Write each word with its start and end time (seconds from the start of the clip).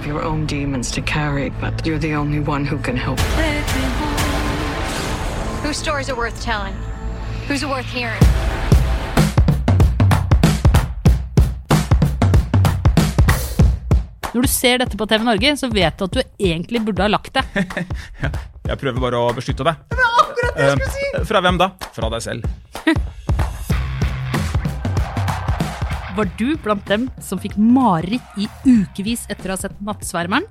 Have 0.00 0.08
your 0.08 0.22
own 0.22 0.46
demons 0.46 0.90
to 0.90 1.02
carry, 1.02 1.50
but 1.60 1.84
you're 1.86 1.98
the 1.98 2.14
only 2.14 2.40
one 2.40 2.64
who 2.64 2.78
can 2.78 2.96
help. 2.96 3.20
Whose 5.62 5.76
stories 5.76 6.08
are 6.08 6.16
worth 6.16 6.40
telling? 6.40 6.74
Who's 7.46 7.62
it 7.62 7.68
worth 7.68 7.84
hearing? 7.84 8.22
Når 14.32 14.42
du 14.42 14.48
ser 14.48 14.78
dette 14.78 14.96
på 14.96 15.06
TV 15.10 15.24
Norge, 15.26 15.56
så 15.58 15.68
vet 15.68 15.98
du 15.98 16.04
at 16.06 16.16
du 16.16 16.20
egentlig 16.38 16.80
burde 16.86 17.02
ha 17.04 17.10
lagt 17.10 17.34
deg. 17.34 17.44
Jeg 18.70 18.78
prøver 18.80 19.00
bare 19.02 19.20
å 19.20 19.32
beskytte 19.36 19.66
deg. 19.66 19.84
Det 19.90 19.98
var 20.00 20.20
akkurat 20.22 20.54
det 20.56 20.66
jeg 20.68 20.76
skulle 20.78 20.92
si! 20.94 21.06
Eh, 21.18 21.24
Fra 21.26 21.40
hvem 21.42 21.56
da? 21.58 21.66
Fra 21.96 22.10
deg 22.14 22.22
selv. 22.22 22.46
Var 26.16 26.26
du 26.38 26.56
blant 26.58 26.82
dem 26.90 27.04
som 27.22 27.38
fikk 27.38 27.54
mareritt 27.54 28.38
i 28.40 28.48
ukevis 28.66 29.28
etter 29.30 29.52
å 29.52 29.54
ha 29.54 29.60
sett 29.60 29.76
Nattsvermeren? 29.84 30.46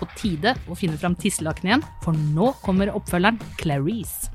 På 0.00 0.08
tide 0.18 0.56
å 0.66 0.74
finne 0.76 0.98
fram 0.98 1.14
tisselaken 1.14 1.70
igjen, 1.70 1.84
for 2.02 2.16
nå 2.34 2.50
kommer 2.64 2.90
oppfølgeren 2.90 3.38
Clarice. 3.60 4.32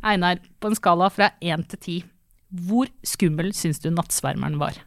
Einar, 0.00 0.40
på 0.40 0.70
en 0.70 0.78
skala 0.78 1.10
fra 1.12 1.28
én 1.44 1.66
til 1.68 1.82
ti, 1.82 1.96
hvor 2.48 2.88
skummel 3.04 3.52
syns 3.58 3.82
du 3.84 3.90
Nattsvermeren 3.92 4.56
var? 4.62 4.80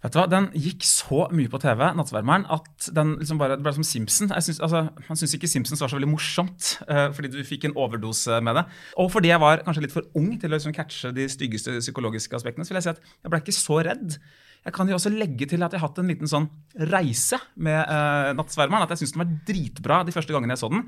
Vet 0.00 0.14
du 0.14 0.16
hva, 0.16 0.26
Den 0.32 0.48
gikk 0.56 0.84
så 0.88 1.26
mye 1.36 1.50
på 1.52 1.60
TV, 1.60 1.82
Nattsvermeren, 1.96 2.46
at 2.48 2.88
den 2.96 3.18
liksom 3.20 3.40
bare, 3.40 3.58
det 3.58 3.64
ble 3.66 3.74
som 3.76 3.84
Simpson. 3.84 4.30
Jeg 4.32 4.46
synes, 4.46 4.60
altså, 4.64 4.86
man 5.10 5.20
syns 5.20 5.34
ikke 5.36 5.50
Simpsons 5.50 5.82
var 5.84 5.92
så 5.92 5.98
veldig 5.98 6.08
morsomt, 6.08 6.70
uh, 6.88 7.10
fordi 7.16 7.32
du 7.34 7.40
fikk 7.44 7.68
en 7.68 7.76
overdose 7.76 8.40
med 8.44 8.56
det. 8.56 8.64
Og 9.02 9.10
fordi 9.12 9.32
jeg 9.32 9.42
var 9.42 9.64
kanskje 9.66 9.84
litt 9.84 9.96
for 9.96 10.08
ung 10.16 10.32
til 10.40 10.48
å 10.48 10.56
liksom 10.56 10.76
catche 10.76 11.12
de 11.16 11.28
styggeste 11.28 11.76
psykologiske 11.82 12.40
aspektene, 12.40 12.64
så 12.64 12.72
vil 12.72 12.80
jeg 12.80 12.88
si 12.88 12.94
at 12.94 13.04
jeg 13.04 13.34
ble 13.34 13.42
ikke 13.44 13.56
så 13.58 13.80
redd. 13.90 14.16
Jeg 14.64 14.76
kan 14.76 14.88
jo 14.88 14.96
også 14.96 15.12
legge 15.12 15.48
til 15.48 15.62
at 15.64 15.72
jeg 15.72 15.80
har 15.80 15.88
hatt 15.88 16.00
en 16.00 16.08
liten 16.08 16.28
sånn 16.28 16.48
reise 16.92 17.36
med 17.60 17.80
uh, 17.80 18.32
Nattsvermeren. 18.36 18.84
At 18.84 18.92
jeg 18.92 19.02
syntes 19.02 19.16
den 19.16 19.22
var 19.24 19.38
dritbra 19.48 20.02
de 20.08 20.16
første 20.16 20.36
gangene 20.36 20.56
jeg 20.56 20.64
så 20.64 20.72
den. 20.72 20.86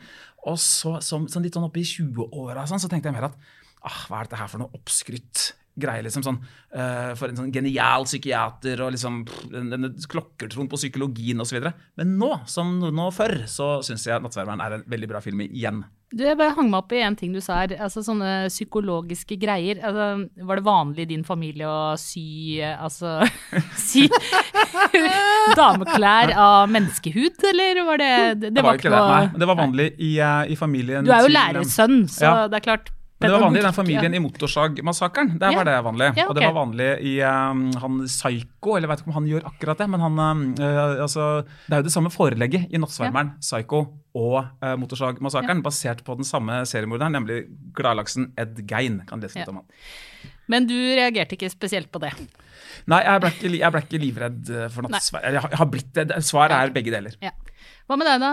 Og 0.49 0.61
så, 0.61 0.99
som, 1.05 1.29
sånn 1.29 1.45
litt 1.45 1.57
sånn 1.57 1.69
oppe 1.69 1.81
i 1.81 1.89
20-åra 1.89 2.65
sånn, 2.69 2.81
så 2.81 2.89
tenkte 2.93 3.13
jeg 3.13 3.17
mer 3.17 3.29
at 3.29 3.37
ah, 3.83 4.05
hva 4.09 4.21
er 4.21 4.29
dette 4.29 4.41
her 4.41 4.53
for 4.53 4.65
noe 4.65 4.77
oppskrytt 4.77 5.53
greie, 5.81 6.03
liksom 6.05 6.23
sånn 6.27 6.37
uh, 6.77 7.15
For 7.17 7.31
en 7.33 7.39
sånn 7.39 7.53
genial 7.55 8.05
psykiater 8.05 8.81
og 8.85 8.93
liksom 8.93 9.23
denne 9.53 9.93
klokkertroen 10.11 10.69
på 10.69 10.77
psykologien 10.77 11.41
osv. 11.41 11.63
Men 11.97 12.17
nå, 12.21 12.31
som 12.51 12.79
nå 12.83 13.09
før, 13.17 13.43
så 13.49 13.79
syns 13.87 14.05
jeg 14.07 14.21
'Nattsvermeren' 14.21 14.61
er 14.65 14.79
en 14.79 14.85
veldig 14.87 15.09
bra 15.09 15.21
film 15.25 15.41
igjen. 15.47 15.85
Du, 16.13 16.25
Jeg 16.27 16.37
bare 16.37 16.53
hang 16.53 16.69
meg 16.69 16.83
opp 16.83 16.93
i 16.93 17.01
en 17.01 17.17
ting 17.17 17.33
du 17.33 17.41
sa 17.41 17.63
her. 17.63 17.73
altså 17.81 18.03
Sånne 18.05 18.49
psykologiske 18.53 19.39
greier. 19.41 19.81
Altså, 19.81 20.29
var 20.45 20.57
det 20.61 20.65
vanlig 20.67 21.07
i 21.07 21.11
din 21.15 21.25
familie 21.25 21.65
å 21.65 21.97
sy 21.97 22.61
altså, 22.61 23.25
sy 23.89 24.09
dameklær 25.57 26.33
av 26.37 26.69
menneskehud, 26.73 27.41
eller 27.53 27.85
var 27.89 28.03
det 28.03 28.13
Det, 28.43 28.51
Det 28.55 28.63
var 28.65 28.77
ikke 28.77 28.91
det, 28.93 29.03
nei. 29.09 29.27
Det 29.41 29.49
var 29.49 29.57
vanlig 29.57 29.89
i, 29.99 30.13
uh, 30.21 30.45
i 30.53 30.57
familien 30.57 31.05
Du 31.07 31.13
er 31.13 31.25
jo 31.25 31.33
lærersønn, 31.33 32.03
så 32.09 32.25
Ja. 32.29 32.49
det 32.49 32.61
er 32.61 32.67
klart 32.69 32.91
det 33.23 33.33
var 33.33 33.43
vanlig 33.45 33.61
i 33.61 33.65
den 33.67 33.75
familien 33.77 34.15
ja. 34.15 34.19
i 34.19 34.23
Motorsagmassakren. 34.23 35.33
Der 35.41 35.55
var 35.57 35.67
det 35.69 35.75
vanlig. 35.87 36.09
Ja, 36.19 36.27
Og 36.29 36.37
det 36.37 36.45
var 36.45 36.55
vanlig 36.57 36.89
i 37.09 37.13
um, 37.27 37.63
han 37.83 37.99
Psycho, 38.07 38.77
eller 38.77 38.87
jeg 38.87 38.93
vet 38.93 39.03
ikke 39.03 39.11
om 39.13 39.17
han 39.19 39.29
gjør 39.31 39.47
akkurat 39.51 39.83
det, 39.83 39.89
men 39.93 40.05
han 40.05 40.23
eh, 40.59 41.03
altså, 41.07 41.27
Det 41.67 41.77
er 41.77 41.83
jo 41.83 41.89
det 41.89 41.95
samme 41.95 42.13
forelegget 42.15 42.73
i 42.73 42.81
Nattsvermeren, 42.83 43.35
Psycho 43.43 43.83
og 44.19 44.39
uh, 44.63 44.73
Motorsagmassakren, 44.81 45.63
basert 45.65 46.03
på 46.07 46.17
den 46.19 46.29
samme 46.29 46.63
seriemorderen, 46.69 47.15
nemlig 47.17 47.43
gladlaksen 47.79 48.31
Ed 48.39 48.61
Gein. 48.69 49.01
Kan 49.09 49.23
lese 49.25 49.39
litt 49.41 49.47
Ja. 49.47 49.53
om 49.55 49.63
han. 49.63 49.69
Men 50.53 50.67
du 50.69 50.75
reagerte 50.75 51.37
ikke 51.39 51.49
spesielt 51.53 51.89
på 51.93 52.01
det. 52.03 52.11
Nei, 52.91 52.99
jeg 53.07 53.23
ble 53.23 53.31
ikke, 53.33 53.53
jeg 53.59 53.73
ble 53.75 53.81
ikke 53.87 54.01
livredd 54.03 54.51
for 54.75 54.85
nattsvermeren. 54.89 55.33
Jeg, 55.39 55.43
har- 55.45 55.55
jeg 55.55 55.61
har 55.63 55.71
blitt 55.73 55.93
det. 55.97 56.21
Svaret 56.27 56.57
er 56.59 56.75
begge 56.75 56.93
deler. 56.93 57.15
Ja. 57.23 57.31
Hva 57.89 57.97
med 57.99 58.09
deg, 58.11 58.21
da? 58.23 58.33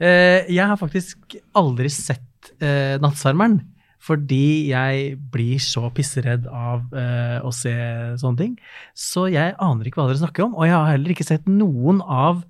Uh, 0.00 0.48
jeg 0.48 0.64
har 0.64 0.78
faktisk 0.80 1.36
aldri 1.60 1.90
sett 1.92 2.52
uh, 2.62 2.96
Nattsvermeren. 3.02 3.58
Fordi 4.00 4.70
jeg 4.70 5.16
blir 5.32 5.60
så 5.60 5.90
pisseredd 5.92 6.46
av 6.48 6.86
uh, 6.94 7.38
å 7.44 7.52
se 7.52 7.74
sånne 8.20 8.40
ting. 8.40 8.54
Så 8.96 9.26
jeg 9.28 9.56
aner 9.60 9.88
ikke 9.88 10.00
hva 10.00 10.08
dere 10.08 10.22
snakker 10.22 10.46
om. 10.46 10.56
Og 10.56 10.64
jeg 10.64 10.76
har 10.76 10.88
heller 10.94 11.12
ikke 11.12 11.28
sett 11.28 11.50
noen 11.50 12.00
av 12.00 12.40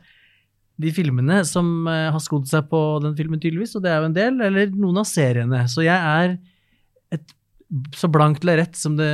de 0.80 0.92
filmene 0.94 1.40
som 1.48 1.88
uh, 1.90 2.12
har 2.14 2.22
skodd 2.22 2.46
seg 2.48 2.70
på 2.70 2.80
den 3.04 3.16
filmen, 3.18 3.42
tydeligvis, 3.42 3.74
og 3.76 3.84
det 3.84 3.92
er 3.92 3.98
jo 3.98 4.10
en 4.12 4.16
del, 4.16 4.38
eller 4.46 4.70
noen 4.76 5.02
av 5.02 5.08
seriene. 5.10 5.64
Så 5.68 5.84
jeg 5.84 5.98
er 5.98 6.38
et 7.18 7.34
så 7.98 8.10
blankt 8.10 8.46
lerret 8.46 8.78
som 8.78 8.94
det 8.98 9.10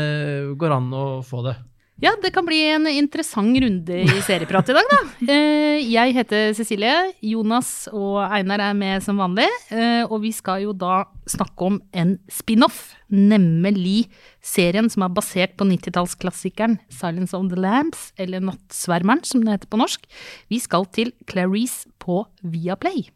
går 0.61 0.77
an 0.77 0.93
å 0.97 1.07
få 1.27 1.43
det. 1.49 1.57
Ja, 1.97 2.11
det 2.21 2.29
kan 2.35 2.45
bli 2.45 2.59
en 2.75 2.85
interessant 2.91 3.57
runde 3.63 4.03
i 4.05 4.19
serieprat 4.27 4.69
i 4.69 4.75
dag, 4.77 4.91
da. 4.91 4.99
Eh, 5.33 5.81
Jeg 5.89 6.13
heter 6.13 6.51
Cecilie. 6.57 6.93
Jonas 7.25 7.87
og 7.89 8.19
Einar 8.27 8.61
er 8.67 8.75
med 8.77 9.01
som 9.05 9.17
vanlig. 9.17 9.47
eh, 9.73 10.05
Og 10.05 10.21
vi 10.27 10.33
skal 10.37 10.61
jo 10.67 10.75
da 10.77 11.07
snakke 11.27 11.71
om 11.71 11.79
en 11.97 12.19
spin-off, 12.29 12.93
nemlig 13.09 14.11
serien 14.45 14.91
som 14.93 15.07
er 15.07 15.15
basert 15.17 15.57
på 15.57 15.65
90-tallsklassikeren 15.65 16.77
Silence 16.93 17.33
of 17.37 17.49
the 17.49 17.57
Lambs, 17.57 18.11
eller 18.21 18.45
Nattsvermeren 18.45 19.25
som 19.25 19.41
det 19.45 19.57
heter 19.57 19.73
på 19.73 19.81
norsk. 19.81 20.05
Vi 20.53 20.61
skal 20.61 20.85
til 20.93 21.15
Clarice 21.27 21.89
på 21.99 22.27
Viaplay. 22.45 23.09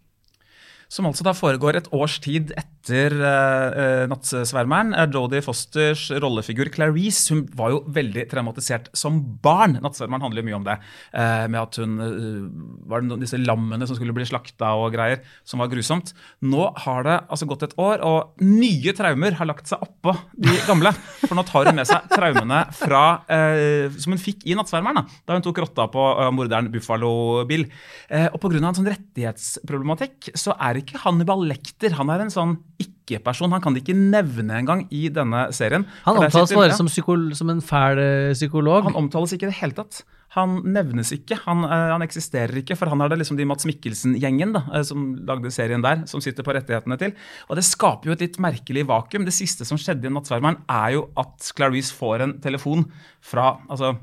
Som 0.90 1.06
altså 1.06 1.22
da 1.22 1.34
foregår 1.36 1.78
et 1.78 1.88
års 1.94 2.16
tid 2.22 2.50
etter 2.58 3.14
uh, 3.14 4.08
Nattsvermeren. 4.10 4.90
er 4.98 5.12
Jodie 5.14 5.42
Fosters 5.44 6.08
rollefigur 6.10 6.66
Clarice 6.74 7.30
hun 7.30 7.44
var 7.54 7.70
jo 7.76 7.82
veldig 7.94 8.24
traumatisert 8.32 8.88
som 8.96 9.20
barn. 9.44 9.78
Nattsvermeren 9.84 10.26
handler 10.26 10.42
jo 10.42 10.48
mye 10.48 10.58
om 10.58 10.66
det. 10.66 10.76
Uh, 11.14 11.46
med 11.46 11.60
at 11.62 11.78
hun 11.78 11.94
uh, 12.02 12.48
var 12.90 13.06
disse 13.22 13.38
lammene 13.38 13.86
som 13.86 13.98
skulle 13.98 14.16
bli 14.16 14.26
slakta 14.26 14.72
og 14.80 14.90
greier, 14.96 15.22
som 15.46 15.62
var 15.62 15.70
grusomt. 15.70 16.10
Nå 16.42 16.72
har 16.82 17.06
det 17.06 17.18
altså 17.30 17.46
gått 17.50 17.68
et 17.68 17.78
år, 17.78 18.02
og 18.02 18.42
nye 18.42 18.96
traumer 18.98 19.38
har 19.38 19.46
lagt 19.46 19.70
seg 19.70 19.86
oppå 19.86 20.16
de 20.42 20.58
gamle. 20.66 20.90
For 21.22 21.36
nå 21.36 21.44
tar 21.48 21.68
hun 21.68 21.78
med 21.78 21.88
seg 21.88 22.06
traumene 22.12 22.60
fra, 22.76 23.04
eh, 23.30 23.92
som 24.00 24.14
hun 24.14 24.20
fikk 24.20 24.46
i 24.48 24.56
Nattsvermeren, 24.58 25.00
da, 25.00 25.20
da 25.28 25.38
hun 25.38 25.44
tok 25.44 25.60
rotta 25.64 25.86
på 25.92 26.06
eh, 26.12 26.30
morderen 26.34 26.70
Buffalo 26.72 27.12
Bill. 27.48 27.66
Eh, 28.08 28.28
og 28.30 28.40
pga. 28.42 28.60
en 28.60 28.78
sånn 28.78 28.90
rettighetsproblematikk 28.90 30.32
så 30.38 30.56
er 30.56 30.80
ikke 30.80 31.02
Hannibal 31.04 31.44
Lekter 31.48 31.96
han 31.98 32.12
er 32.12 32.24
en 32.24 32.32
sånn 32.32 32.56
ikke-person. 32.80 33.52
Han 33.54 33.62
kan 33.64 33.76
de 33.76 33.82
ikke 33.82 33.96
nevne 33.96 34.60
engang 34.60 34.86
i 34.94 35.08
denne 35.12 35.48
serien. 35.56 35.86
Han 36.06 36.22
omtales 36.22 36.54
bare 36.56 36.76
som, 36.76 36.88
som 36.88 37.52
en 37.52 37.62
fæl 37.64 38.00
eh, 38.00 38.32
psykolog. 38.36 38.86
Han 38.88 38.98
omtales 38.98 39.36
ikke 39.36 39.48
i 39.48 39.52
det 39.52 39.60
hele 39.60 39.78
tatt. 39.78 40.02
Han 40.36 40.60
nevnes 40.70 41.10
ikke, 41.16 41.40
han, 41.42 41.64
eh, 41.66 41.88
han 41.90 42.04
eksisterer 42.04 42.60
ikke, 42.60 42.76
for 42.78 42.92
han 42.92 43.02
er 43.02 43.10
det 43.10 43.18
liksom 43.20 43.38
de 43.38 43.46
Mats 43.50 43.66
Mikkelsen-gjengen 43.66 44.54
eh, 44.60 44.84
som 44.86 45.08
lagde 45.26 45.50
serien 45.54 45.82
der, 45.82 46.04
som 46.10 46.22
sitter 46.22 46.46
på 46.46 46.54
rettighetene 46.54 46.98
til. 47.00 47.16
Og 47.48 47.58
det 47.58 47.66
skaper 47.66 48.10
jo 48.10 48.14
et 48.14 48.22
litt 48.22 48.38
merkelig 48.42 48.86
vakuum. 48.90 49.26
Det 49.26 49.34
siste 49.34 49.66
som 49.66 49.80
skjedde 49.80 50.06
i 50.06 50.14
Nattsvermeren, 50.14 50.62
er 50.70 50.94
jo 50.98 51.08
at 51.18 51.50
Clarice 51.58 51.96
får 51.96 52.26
en 52.26 52.36
telefon 52.44 52.86
fra 53.26 53.56
altså, 53.66 53.96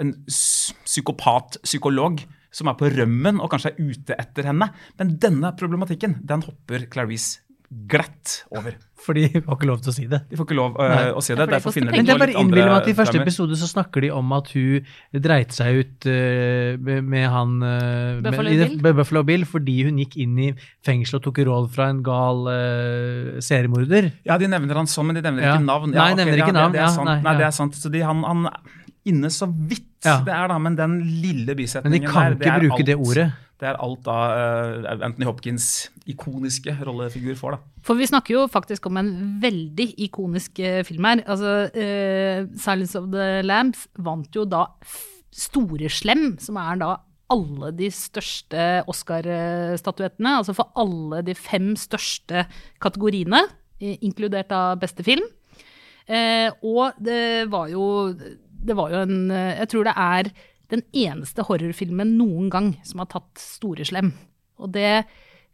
en 0.00 0.14
psykopat-psykolog 0.30 2.24
som 2.54 2.70
er 2.70 2.78
på 2.78 2.88
rømmen 2.94 3.40
og 3.42 3.50
kanskje 3.52 3.74
er 3.74 3.92
ute 3.92 4.16
etter 4.16 4.48
henne. 4.48 4.70
Men 4.96 5.16
denne 5.20 5.52
problematikken, 5.58 6.20
den 6.24 6.46
hopper 6.46 6.88
Clarice 6.92 7.43
glatt 7.90 8.44
over. 8.54 8.76
Fordi 9.04 9.26
de 9.28 9.40
får 9.44 9.58
ikke 9.58 9.68
lov 9.68 9.80
til 9.84 9.90
å 9.90 9.94
si 9.94 10.04
det. 10.08 10.20
De 10.30 10.38
får 10.38 10.46
ikke 10.46 10.56
lov 10.56 10.76
uh, 10.78 11.10
å 11.12 11.22
si 11.24 11.34
det. 11.34 11.42
Ja, 11.42 11.48
Derfor 11.50 11.68
koster 11.68 11.82
finner 11.82 11.92
de. 11.92 11.98
Men 12.00 12.08
det 12.08 12.14
er 12.14 12.20
bare 12.22 12.36
innbiller 12.40 12.70
meg 12.70 12.76
at 12.78 12.88
i 12.88 12.94
første 12.96 13.20
episode 13.20 13.58
så 13.60 13.68
snakker 13.68 14.06
de 14.06 14.10
om 14.16 14.32
at 14.36 14.48
hun 14.54 14.86
dreit 15.26 15.52
seg 15.56 15.80
ut 15.82 16.08
uh, 16.08 16.78
med, 16.80 17.26
han 17.34 17.56
uh, 17.60 18.22
Buffalo 18.24 18.54
med, 18.54 18.62
Bill? 18.62 18.94
Buffalo 19.00 19.24
Bill 19.28 19.44
fordi 19.50 19.76
hun 19.88 20.00
gikk 20.00 20.16
inn 20.24 20.38
i 20.46 20.48
fengsel 20.86 21.20
og 21.20 21.26
tok 21.26 21.42
råd 21.50 21.68
fra 21.74 21.90
en 21.92 22.00
gal 22.06 22.48
seriemorder. 23.44 24.10
Ja, 24.28 24.38
de 24.40 24.48
nevner 24.50 24.80
han 24.80 24.88
sånn, 24.90 25.10
men 25.10 25.18
de 25.20 25.26
nevner 25.26 25.44
Ja. 25.50 25.58
ikke 25.58 25.68
navn. 25.68 25.92
Nei, 25.92 26.08
ok, 26.14 26.18
nevner 26.22 26.40
ikke 26.40 26.52
det- 26.54 26.60
navn, 26.60 26.72
Det, 26.78 26.80
er 26.80 26.88
ja, 26.88 27.04
nei, 27.10 27.18
Nei, 27.24 27.36
det 27.42 27.46
er 27.50 27.56
sant. 27.60 27.76
Så 27.76 27.92
de, 27.92 28.00
han, 28.06 28.24
han 28.24 28.46
er 28.48 28.60
inne 29.10 29.28
så 29.32 29.48
vidt, 29.50 29.90
Ja. 30.04 30.20
det 30.24 30.32
er 30.32 30.48
da, 30.48 30.58
men 30.58 30.76
den 30.76 31.00
lille 31.20 31.54
bisetningen 31.56 31.92
der, 31.92 32.08
det 32.08 32.08
er 32.08 32.22
alt. 32.24 32.40
Men 32.40 32.40
de 32.40 32.40
kan 32.40 32.40
ikke 32.40 32.54
er 32.54 32.60
bruke 32.64 32.80
alt, 32.80 32.86
det 32.86 32.96
ordet. 32.96 33.32
Det 33.60 33.68
er 33.70 33.78
alt 33.80 34.02
da 34.06 34.16
øh, 34.34 34.88
Anthony 35.06 35.26
Hopkins' 35.28 35.88
ikoniske 36.10 36.74
rollefigur 36.84 37.36
får, 37.38 37.56
da. 37.56 37.58
For 37.86 37.98
vi 37.98 38.08
snakker 38.08 38.34
jo 38.34 38.46
faktisk 38.50 38.86
om 38.90 38.98
en 39.00 39.12
veldig 39.42 39.88
ikonisk 40.08 40.58
eh, 40.58 40.82
film 40.84 41.06
her. 41.06 41.22
Altså, 41.26 41.70
uh, 41.70 42.50
'Silence 42.58 42.98
of 42.98 43.10
the 43.12 43.42
Lambs' 43.46 43.86
vant 43.96 44.34
jo 44.34 44.44
da 44.44 44.66
Store 45.34 45.88
Slem, 45.90 46.36
som 46.38 46.56
er 46.56 46.78
da 46.82 46.94
alle 47.32 47.70
de 47.76 47.90
største 47.92 48.84
Oscar-statuettene. 48.90 50.36
Altså 50.38 50.54
for 50.56 50.70
alle 50.78 51.22
de 51.26 51.34
fem 51.34 51.72
største 51.78 52.46
kategoriene, 52.82 53.44
eh, 53.80 53.96
inkludert 54.02 54.52
av 54.52 54.80
beste 54.82 55.06
film. 55.06 55.24
Uh, 56.04 56.50
og 56.60 56.98
det 57.00 57.48
var 57.48 57.70
jo 57.72 58.12
Det 58.12 58.74
var 58.76 58.90
jo 58.92 58.98
en 59.06 59.30
eh, 59.30 59.56
Jeg 59.56 59.68
tror 59.72 59.84
det 59.84 59.94
er 59.96 60.28
den 60.74 60.84
eneste 61.06 61.46
horrorfilmen 61.46 62.16
noen 62.18 62.50
gang 62.52 62.72
som 62.86 63.02
har 63.02 63.10
tatt 63.12 63.40
store 63.40 63.86
slem. 63.88 64.12
Og 64.60 64.72
det 64.74 65.04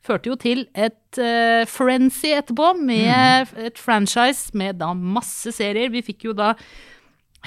førte 0.05 0.33
jo 0.33 0.37
til 0.41 0.65
et 0.73 1.21
uh, 1.21 1.67
frenzy 1.69 2.33
etterpå, 2.37 2.73
med 2.81 3.53
et 3.61 3.81
franchise 3.81 4.57
med 4.57 4.81
da 4.81 4.93
masse 4.95 5.53
serier. 5.57 5.93
Vi 5.93 6.05
fikk 6.07 6.31
jo 6.31 6.37
da 6.37 6.55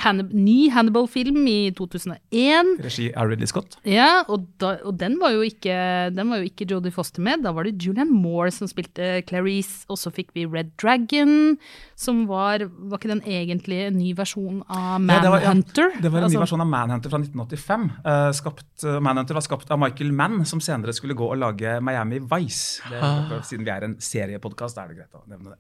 Hannib 0.02 0.32
ny 0.34 0.70
Hannibal-film 0.74 1.38
i 1.48 1.72
2001. 1.78 2.80
Regi 2.82 3.12
av 3.14 3.28
Ridley 3.30 3.46
Scott. 3.48 3.78
Ja, 3.86 4.24
og, 4.28 4.48
da, 4.58 4.72
og 4.84 4.98
den 4.98 5.20
var 5.22 5.36
jo 5.36 5.44
ikke, 5.46 5.76
den 6.16 6.32
var 6.34 6.42
jo 6.42 6.48
ikke 6.50 6.66
Jodie 6.70 6.92
Foster 6.92 7.22
med. 7.22 7.44
Da 7.46 7.52
var 7.54 7.68
det 7.68 7.76
Julian 7.84 8.10
Moore 8.12 8.50
som 8.52 8.68
spilte 8.68 9.22
Clarice. 9.30 9.86
Og 9.94 10.00
så 10.02 10.10
fikk 10.14 10.32
vi 10.34 10.48
Red 10.50 10.72
Dragon, 10.82 11.58
som 11.96 12.24
var 12.28 12.64
Var 12.66 12.98
ikke 13.00 13.12
den 13.14 13.22
egentlig 13.30 13.84
en 13.88 13.98
ny 14.00 14.14
versjon 14.18 14.64
av 14.68 15.02
Ja, 15.02 15.20
det 15.22 15.30
var- 15.30 15.42
ja, 15.42 15.54
Manhunter? 15.54 15.92
Det 16.02 16.12
var 16.12 16.20
en 16.20 16.24
ny 16.24 16.34
Altså- 16.34 16.40
versjon 16.42 16.62
av 16.62 16.68
Manhunter 16.68 17.10
fra 17.10 17.20
1985. 17.20 17.92
Uh, 18.06 18.32
skapt, 18.34 18.84
uh, 18.84 19.00
Manhunter 19.00 19.34
var 19.38 19.42
skapt 19.46 19.70
av 19.72 19.80
Michael 19.80 20.12
Mann, 20.12 20.44
som 20.46 20.60
senere 20.60 20.94
skulle 20.94 21.14
gå 21.16 21.30
og 21.32 21.38
lage 21.38 21.80
Miami 21.82 22.20
Vice. 22.20 22.82
Det, 22.90 23.00
Ah. 23.02 23.40
Siden 23.42 23.64
vi 23.66 23.72
er 23.72 23.84
en 23.84 23.96
seriepodkast, 24.00 24.78
er 24.78 24.88
det 24.90 24.98
greit 24.98 25.14
å 25.14 25.28
nevne 25.30 25.52
det. 25.54 25.60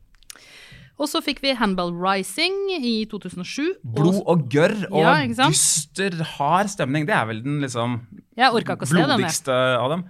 Og 1.01 1.07
så 1.10 1.19
fikk 1.25 1.40
vi 1.42 1.56
Hannibal 1.57 1.90
Rising 1.98 2.54
i 2.78 3.06
2007. 3.10 3.80
Blod 3.95 4.19
og 4.30 4.44
gørr 4.54 4.75
og 4.92 5.00
Ja, 5.01 5.13
dyster, 5.50 6.13
hard 6.38 6.69
stemning. 6.69 7.07
Det 7.10 7.16
er 7.18 7.25
vel 7.31 7.42
den 7.44 7.60
liksom 7.63 8.01
Jeg 8.38 8.54
orka 8.54 8.75
ikke 8.78 8.86
å 8.86 8.92
se 8.92 9.00
blodigste 9.01 9.56
av 9.80 9.90
dem. 9.95 10.04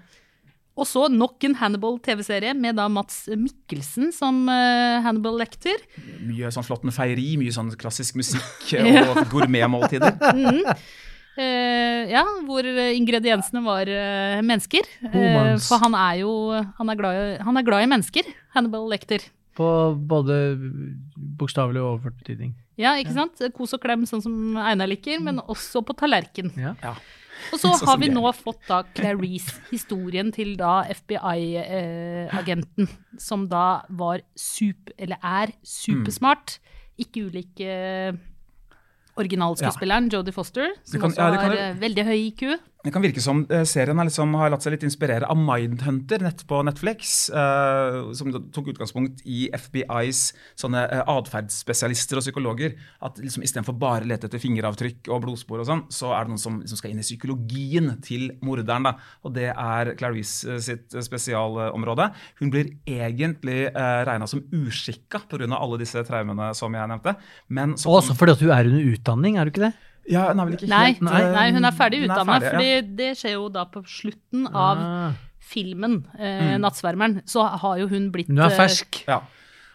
Og 0.74 0.88
så 0.90 1.06
nok 1.14 1.44
en 1.46 1.54
Hannibal-TV-serie 1.60 2.56
med 2.58 2.76
da 2.80 2.88
Mats 2.90 3.28
Mikkelsen 3.30 4.10
som 4.12 4.40
uh, 4.50 5.00
Hannibal 5.06 5.38
Lecter. 5.38 5.78
Mye 6.26 6.50
sånn 6.52 6.66
flott 6.66 6.84
med 6.84 6.96
feieri, 6.96 7.36
mye 7.38 7.54
sånn 7.54 7.70
klassisk 7.78 8.18
musikk 8.18 8.74
Ja. 8.74 9.04
og 9.14 9.22
gourmetmåltider. 9.32 10.18
uh, 11.38 12.02
ja, 12.18 12.24
hvor 12.48 12.66
ingrediensene 12.66 13.62
var 13.66 13.86
uh, 13.88 14.42
mennesker. 14.46 14.90
Eh, 15.14 15.54
for 15.64 15.78
han 15.86 15.94
er 15.96 16.24
jo 16.24 16.34
han 16.58 16.90
er, 16.92 17.00
glad, 17.00 17.22
i- 17.22 17.40
han 17.46 17.58
er 17.62 17.68
glad 17.70 17.86
i 17.86 17.92
mennesker, 17.94 18.34
Hannibal 18.58 18.90
Lecter. 18.92 19.30
På 19.54 19.68
både 19.96 20.38
bokstavelig 21.38 21.82
og 21.82 21.90
overført 21.96 22.18
betydning. 22.24 22.54
Ja, 22.82 22.96
ikke 22.98 23.14
sant? 23.14 23.42
Kos 23.54 23.76
og 23.78 23.82
klem, 23.84 24.02
sånn 24.10 24.24
som 24.26 24.58
Einar 24.58 24.90
liker, 24.90 25.20
men 25.22 25.38
også 25.44 25.84
på 25.86 25.94
tallerken. 26.00 26.50
Ja. 26.58 26.74
Ja. 26.82 26.96
Og 27.52 27.60
så 27.60 27.74
Sånn 27.76 27.88
har 27.90 27.98
vi 28.00 28.08
nå 28.14 28.24
fått 28.34 28.62
da 28.70 28.82
Clarice, 28.96 29.58
historien 29.70 30.32
til 30.34 30.56
da 30.58 30.84
FBI-agenten, 30.90 32.88
som 33.20 33.48
da 33.52 33.84
var 33.90 34.22
super, 34.40 34.94
eller 34.98 35.18
er 35.22 35.52
supersmart. 35.68 36.58
Ikke 37.02 37.26
ulik 37.28 37.60
eh, 37.66 38.14
originalskuespilleren 39.20 40.10
Jodie 40.14 40.34
Foster, 40.34 40.74
som 40.86 41.02
kan- 41.02 41.10
også 41.12 41.20
ja, 41.20 41.30
kan 41.36 41.50
har 41.50 41.58
eh, 41.58 41.74
veldig 41.82 42.06
høy 42.06 42.20
IQ. 42.32 42.44
Det 42.84 42.92
kan 42.92 43.00
virke 43.00 43.22
som 43.24 43.46
eh, 43.48 43.62
serien 43.64 43.96
har, 43.96 44.08
liksom, 44.10 44.34
har 44.36 44.50
latt 44.52 44.66
seg 44.66 44.74
litt 44.74 44.82
inspirere 44.84 45.28
av 45.32 45.40
Mindhunter 45.40 46.20
nett 46.26 46.44
på 46.50 46.60
Netflix, 46.68 47.22
Uh, 47.34 48.12
som 48.16 48.30
tok 48.54 48.68
utgangspunkt 48.74 49.22
i 49.30 49.46
FBIs 49.56 50.34
sånne 50.60 50.82
uh, 50.90 51.02
atferdsspesialister 51.16 52.20
og 52.20 52.26
psykologer. 52.26 52.76
At 53.04 53.18
liksom, 53.22 53.46
istedenfor 53.46 53.78
bare 53.80 54.04
å 54.04 54.10
lete 54.10 54.28
etter 54.28 54.42
fingeravtrykk 54.42 55.08
og 55.14 55.24
blodspor, 55.24 55.62
og 55.64 55.70
sånn, 55.70 55.84
så 55.94 56.12
er 56.16 56.26
det 56.26 56.34
noen 56.34 56.42
som 56.44 56.60
liksom, 56.60 56.80
skal 56.82 56.92
inn 56.92 57.00
i 57.00 57.06
psykologien 57.06 57.90
til 58.04 58.28
morderen. 58.44 58.90
Da. 58.90 58.94
Og 59.24 59.36
det 59.38 59.48
er 59.52 59.94
Clarice 60.00 60.60
sitt 60.64 60.98
spesialområde. 61.08 62.10
Hun 62.42 62.52
blir 62.54 62.74
egentlig 62.84 63.70
uh, 63.72 64.04
regna 64.10 64.28
som 64.30 64.44
uskikka 64.52 65.24
pga. 65.32 65.48
alle 65.56 65.80
disse 65.82 66.04
traumene 66.08 66.52
som 66.58 66.76
jeg 66.76 66.92
nevnte. 66.92 67.16
Men 67.48 67.78
så 67.80 67.94
Og 67.94 68.02
også 68.02 68.20
fordi 68.20 68.36
at 68.36 68.46
hun 68.46 68.56
er 68.58 68.72
under 68.74 68.94
utdanning, 68.94 69.40
er 69.40 69.48
du 69.48 69.56
ikke 69.56 69.68
det? 69.70 69.74
Ja, 70.10 70.26
hun 70.32 70.42
er 70.42 70.50
vel 70.50 70.58
ikke 70.58 70.70
Nei, 70.72 70.88
helt 70.92 71.06
nei, 71.06 71.22
nei 71.32 71.46
hun 71.56 71.68
er 71.68 71.76
ferdig 71.78 72.02
er 72.02 72.10
utdanna, 72.10 72.40
for 72.44 72.66
ja. 72.66 72.82
det 73.04 73.14
skjer 73.20 73.38
jo 73.38 73.46
da 73.54 73.68
på 73.72 73.84
slutten 73.88 74.50
av 74.50 74.82
Ah. 74.84 75.14
filmen, 75.40 76.02
eh, 76.20 76.58
'Nattsvermeren'. 76.58 77.22
Så 77.30 77.44
har 77.46 77.78
jo 77.80 77.88
hun 77.88 78.12
blitt 78.12 78.28
Hun 78.28 78.40
er 78.40 78.52
eh, 78.52 78.58
fersk. 78.58 79.04
Ja. 79.08 79.22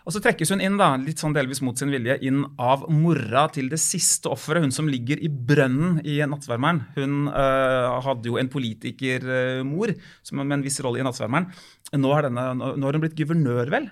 Og 0.09 0.15
så 0.15 0.23
trekkes 0.25 0.49
hun 0.49 0.61
inn, 0.65 0.79
da, 0.81 0.97
litt 0.97 1.21
sånn 1.21 1.35
delvis 1.37 1.61
mot 1.61 1.77
sin 1.77 1.91
vilje, 1.93 2.17
inn 2.25 2.41
av 2.59 2.87
mora 2.89 3.47
til 3.53 3.69
det 3.69 3.79
siste 3.79 4.31
offeret. 4.33 4.63
Hun 4.65 4.73
som 4.73 4.89
ligger 4.89 5.21
i 5.21 5.29
brønnen 5.29 6.01
i 6.05 6.17
Nattsvermeren. 6.25 6.81
Hun 6.97 7.29
øh, 7.29 8.01
hadde 8.07 8.25
jo 8.25 8.39
en 8.41 8.49
politikermor 8.49 9.93
som 10.23 10.41
med 10.41 10.59
en 10.59 10.65
viss 10.65 10.81
rolle 10.81 11.01
i 11.01 11.05
Nattsvermeren. 11.05 11.53
Nå, 11.93 12.23
denne, 12.25 12.55
nå 12.57 12.85
har 12.85 12.97
hun 12.97 13.05
blitt 13.05 13.17
guvernør, 13.17 13.69
vel. 13.71 13.91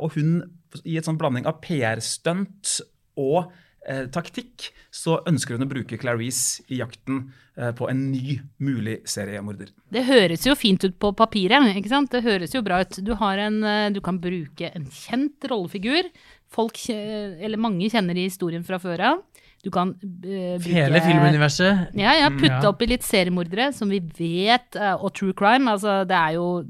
og 0.00 0.16
hun, 0.16 0.42
i 0.84 0.96
et 0.96 1.04
sånn 1.04 1.20
blanding 1.20 1.46
av 1.46 1.60
PR-stunt 1.60 2.80
og 3.20 3.52
eh, 3.88 4.04
taktikk, 4.12 4.68
så 4.92 5.20
ønsker 5.28 5.56
hun 5.56 5.66
å 5.66 5.70
bruke 5.70 5.98
Clarice 6.00 6.64
i 6.72 6.80
jakten 6.80 7.24
eh, 7.56 7.72
på 7.76 7.88
en 7.90 8.04
ny 8.12 8.38
mulig 8.62 9.00
seriemorder. 9.08 9.72
Det 9.92 10.04
høres 10.08 10.46
jo 10.48 10.56
fint 10.58 10.84
ut 10.84 10.98
på 11.00 11.12
papiret, 11.18 11.72
ikke 11.78 11.92
sant? 11.92 12.12
Det 12.12 12.24
høres 12.26 12.54
jo 12.56 12.64
bra 12.66 12.82
ut. 12.84 13.00
Du, 13.04 13.14
har 13.20 13.42
en, 13.42 13.62
eh, 13.64 13.90
du 13.94 14.02
kan 14.04 14.20
bruke 14.22 14.72
en 14.72 14.86
kjent 14.86 15.50
rollefigur. 15.50 16.10
Folk, 16.52 16.76
eller 16.92 17.56
mange 17.56 17.88
kjenner 17.88 18.18
historien 18.18 18.64
fra 18.66 18.76
før 18.82 19.06
av. 19.08 19.20
Du 19.62 19.70
kan 19.70 19.92
uh, 19.94 20.58
bruke 20.58 20.72
Hele 20.74 20.98
filmuniverset. 21.04 21.92
Ja, 21.94 22.12
ja, 22.18 22.28
putte 22.34 22.50
Ja. 22.50 22.68
oppi 22.72 22.88
litt 22.90 23.04
seriemordere, 23.06 23.68
som 23.72 23.88
vi 23.92 24.00
vet, 24.00 24.74
uh, 24.74 24.96
og 24.98 25.12
true 25.14 25.32
crime. 25.38 25.70
Altså, 25.70 26.02
det 26.08 26.16
er 26.18 26.32
jo 26.38 26.64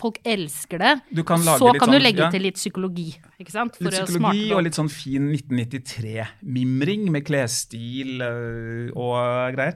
Folk 0.00 0.16
elsker 0.24 0.78
det. 0.80 0.92
Du 1.12 1.22
kan 1.22 1.36
Så 1.42 1.72
kan 1.76 1.90
du 1.90 1.98
sånn- 1.98 2.02
legge 2.02 2.22
ja. 2.22 2.30
til 2.30 2.40
litt 2.46 2.54
psykologi, 2.56 3.10
Litt 3.38 3.50
psykologi 3.52 4.46
og 4.54 4.62
litt 4.64 4.72
sånn 4.78 4.88
fin 4.88 5.26
1993-mimring 5.34 7.10
med 7.12 7.26
klesstil 7.28 8.22
uh, 8.22 8.88
og 8.96 9.52
greier. 9.56 9.74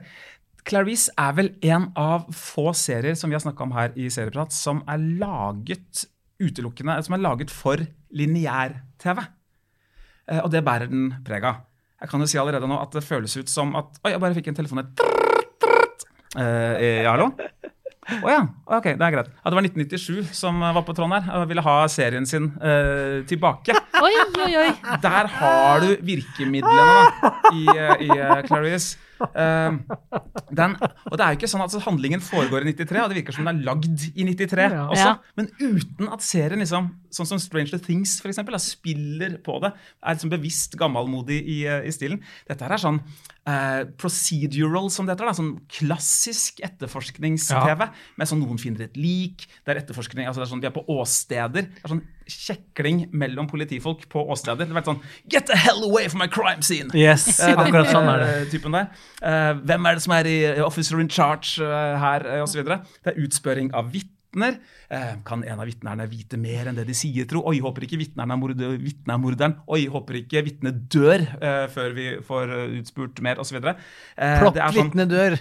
Clarice 0.65 1.09
er 1.17 1.33
vel 1.37 1.51
en 1.65 1.91
av 1.97 2.25
få 2.33 2.71
serier 2.77 3.15
som 3.17 3.29
vi 3.29 3.35
har 3.37 3.41
snakka 3.43 3.61
om 3.65 3.71
her 3.73 3.93
i 3.97 4.09
Serieprat, 4.13 4.51
som 4.53 4.81
er 4.89 4.97
laget 5.21 6.05
utelukkende, 6.41 6.97
som 7.05 7.13
er 7.17 7.21
laget 7.21 7.49
for 7.53 7.77
lineær-TV. 8.13 9.23
Eh, 10.29 10.39
Og 10.43 10.49
det 10.53 10.63
bærer 10.65 10.89
den 10.89 11.15
preg 11.25 11.43
av. 11.43 11.61
Jeg 12.01 12.09
kan 12.09 12.23
jo 12.23 12.27
si 12.29 12.39
allerede 12.41 12.65
nå 12.69 12.79
at 12.81 12.95
det 12.97 13.03
føles 13.05 13.35
ut 13.37 13.49
som 13.51 13.75
at 13.77 13.99
Oi, 14.01 14.13
jeg 14.15 14.21
bare 14.23 14.37
fikk 14.37 14.49
en 14.49 14.57
telefon 14.57 14.81
her. 14.81 14.87
Eh, 16.41 17.03
ja, 17.03 17.11
hallo? 17.13 17.29
Å 18.11 18.31
ja, 18.31 18.39
ok, 18.65 18.87
det 18.97 19.05
er 19.05 19.13
greit. 19.13 19.29
Ja, 19.29 19.51
det 19.51 19.57
var 19.57 19.67
1997 19.67 20.31
som 20.35 20.57
var 20.63 20.81
på 20.87 20.95
tråden 20.97 21.13
her 21.13 21.43
og 21.43 21.49
ville 21.51 21.63
ha 21.63 21.75
serien 21.91 22.25
sin 22.27 22.49
eh, 22.57 23.21
tilbake. 23.29 23.75
Oi, 24.01 24.11
oi, 24.45 24.51
oi. 24.63 24.69
Der 25.03 25.29
har 25.37 25.83
du 25.83 25.91
virkemidlene 26.07 27.31
i, 27.53 27.65
eh, 27.75 28.05
i 28.07 28.09
eh, 28.17 28.41
Clarice. 28.47 28.97
Um, 29.21 29.75
den, 30.49 30.71
og 30.81 31.13
det 31.13 31.21
er 31.21 31.35
jo 31.35 31.37
ikke 31.37 31.49
sånn 31.51 31.61
at 31.61 31.75
handlingen 31.85 32.23
foregår 32.25 32.63
i 32.65 32.71
93, 32.73 33.03
og 33.03 33.11
det 33.11 33.19
virker 33.19 33.35
som 33.35 33.45
den 33.45 33.59
er 33.59 33.67
lagd 33.67 34.05
i 34.17 34.25
93 34.25 34.63
Ja. 34.73 34.87
også. 34.89 35.11
Ja. 35.11 35.11
Men 35.37 35.51
uten 35.61 36.09
at 36.09 36.23
serien, 36.25 36.63
liksom, 36.63 36.87
sånn 37.13 37.29
som 37.29 37.41
Stranger 37.43 37.77
Things 37.85 38.15
for 38.23 38.31
eksempel, 38.31 38.55
da, 38.57 38.61
spiller 38.63 39.35
på 39.45 39.59
det. 39.61 39.73
Er 40.01 40.15
liksom 40.17 40.31
bevisst 40.33 40.73
gammelmodig 40.81 41.37
i, 41.45 41.59
eh, 41.69 41.85
i 41.85 41.93
stilen. 41.93 42.23
Dette 42.49 42.65
her 42.65 42.73
er 42.73 42.81
sånn 42.81 42.97
uh, 43.45 43.83
procedural, 44.01 44.89
som 44.93 45.05
det 45.05 45.13
heter. 45.15 45.29
da, 45.29 45.37
Sånn 45.37 45.53
klassisk 45.69 46.61
etterforsknings-TV. 46.65 47.87
Med 48.17 48.29
sånn 48.29 48.41
noen 48.41 48.57
finner 48.61 48.87
et 48.87 48.97
lik. 48.97 49.45
Det 49.65 49.75
er 49.75 49.83
etterforskning, 49.83 50.25
altså 50.25 50.41
det 50.41 50.47
er 50.47 50.53
sånn, 50.55 50.61
Vi 50.65 50.69
er 50.71 50.75
på 50.75 50.85
åsteder. 50.89 51.69
Det 51.69 51.85
er 51.85 51.93
sånn 51.93 52.05
kjekling 52.31 53.09
mellom 53.11 53.47
politifolk 53.51 53.90
på 54.11 54.23
åsteder. 54.31 54.63
Det 54.63 54.71
har 54.71 54.79
vært 54.79 54.89
sånn 54.91 55.01
Get 55.31 55.47
the 55.49 55.57
hell 55.59 55.83
away 55.87 56.07
from 56.11 56.23
my 56.23 56.29
crime 56.31 56.63
scene! 56.65 56.91
Yes, 56.97 57.25
den, 57.39 57.59
akkurat 57.59 57.91
sånn 57.91 58.09
er 58.11 58.23
det. 58.25 58.31
Typen 58.53 58.77
der. 58.77 58.89
Uh, 59.21 59.53
hvem 59.59 59.89
er 59.89 59.97
det 59.97 60.05
som 60.05 60.15
er 60.17 60.29
i 60.31 60.39
officer 60.63 61.01
in 61.01 61.11
charge 61.11 61.61
uh, 61.63 61.97
her, 62.01 62.25
uh, 62.27 62.43
osv. 62.45 62.63
Det 62.65 63.13
er 63.13 63.21
utspørring 63.25 63.73
av 63.77 63.91
vitner. 63.93 64.61
Kan 65.27 65.41
en 65.43 65.59
av 65.59 65.67
vitnerne 65.67 66.05
vite 66.07 66.37
mer 66.39 66.69
enn 66.69 66.77
det 66.77 66.85
de 66.87 66.93
sier, 66.95 67.25
tro? 67.27 67.41
Oi, 67.51 67.57
håper 67.63 67.83
ikke 67.83 67.99
vitneren 67.99 68.31
er, 68.31 68.75
er 69.11 69.19
morderen. 69.19 69.57
Oi, 69.67 69.81
håper 69.91 70.21
ikke 70.21 70.43
vitnet 70.45 70.85
dør 70.91 71.25
før 71.71 71.95
vi 71.95 72.05
får 72.23 72.53
utspurt 72.79 73.19
mer, 73.23 73.43
osv. 73.43 73.59
Uh, 73.59 73.75
Plott 74.39 74.55
det 74.55 74.63
sånn 74.63 74.87
vitnet 74.87 75.11
dør. 75.11 75.35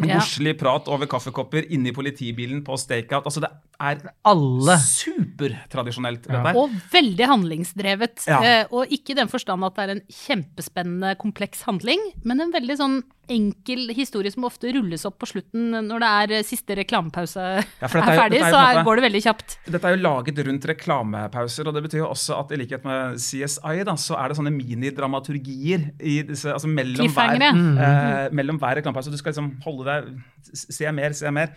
Ja. 0.00 0.18
godslig 0.18 0.56
prat 0.58 0.88
over 0.88 1.06
kaffekopper 1.06 1.66
inni 1.70 1.92
politibilen 1.92 2.62
på 2.66 2.76
stakeout. 2.78 3.24
Altså, 3.24 3.40
det 3.44 3.50
er 3.80 4.00
Alle. 4.24 4.76
supertradisjonelt, 4.78 6.26
Ja. 6.26 6.32
dette 6.42 6.46
her. 6.52 6.56
Og 6.56 6.70
veldig 6.92 7.26
handlingsdrevet. 7.26 8.26
Ja. 8.26 8.40
Eh, 8.42 8.66
og 8.70 8.86
ikke 8.92 9.10
i 9.10 9.14
den 9.14 9.28
forstand 9.28 9.64
at 9.64 9.74
det 9.74 9.82
er 9.88 9.92
en 9.96 10.02
kjempespennende, 10.10 11.16
kompleks 11.18 11.62
handling, 11.62 11.98
men 12.24 12.40
en 12.40 12.52
veldig 12.52 12.76
sånn 12.76 13.02
enkel 13.30 13.92
historie 13.94 14.28
som 14.32 14.42
ofte 14.42 14.72
rulles 14.74 15.04
opp 15.06 15.20
på 15.20 15.26
slutten 15.30 15.70
når 15.86 16.00
det 16.02 16.08
er 16.10 16.32
eh, 16.40 16.42
siste 16.42 16.74
reklamepause 16.74 17.38
Ja, 17.38 17.86
er, 17.86 17.86
er 17.86 18.16
jo- 18.16 18.20
ferdig, 18.20 18.40
er 18.40 18.50
jo 18.50 18.56
så 18.56 18.58
er, 18.74 18.82
går 18.84 18.96
det 18.96 19.04
veldig 19.12 19.22
kjapt. 19.22 19.56
Dette 19.70 19.84
er 19.86 19.94
jo 19.96 20.02
laget 20.02 20.38
rundt 20.48 20.66
reklamepauser, 20.66 21.68
og 21.68 21.74
det 21.74 21.82
betyr 21.84 21.98
jo 22.02 22.08
også 22.10 22.40
at 22.40 22.50
i 22.50 22.56
likhet 22.56 22.84
med 22.84 23.14
CSI, 23.22 23.84
da, 23.86 23.94
så 23.94 24.18
er 24.18 24.28
det 24.28 24.36
sånne 24.36 24.50
minidramaturgier 24.50 25.92
i 26.02 26.22
disse, 26.26 26.50
altså 26.52 26.66
mellom 26.66 27.06
hver, 27.06 27.38
Cliffhangere. 27.38 28.26
eh, 28.26 28.28
mellom 28.34 28.58
hver 28.58 28.76
reklamepause. 28.82 29.10
Du 29.12 29.16
skal 29.16 29.32
liksom 29.32 29.59
holde 29.64 29.86
deg 29.88 30.10
Se 30.40 30.88
mer, 30.96 31.12
se 31.14 31.28
mer. 31.30 31.50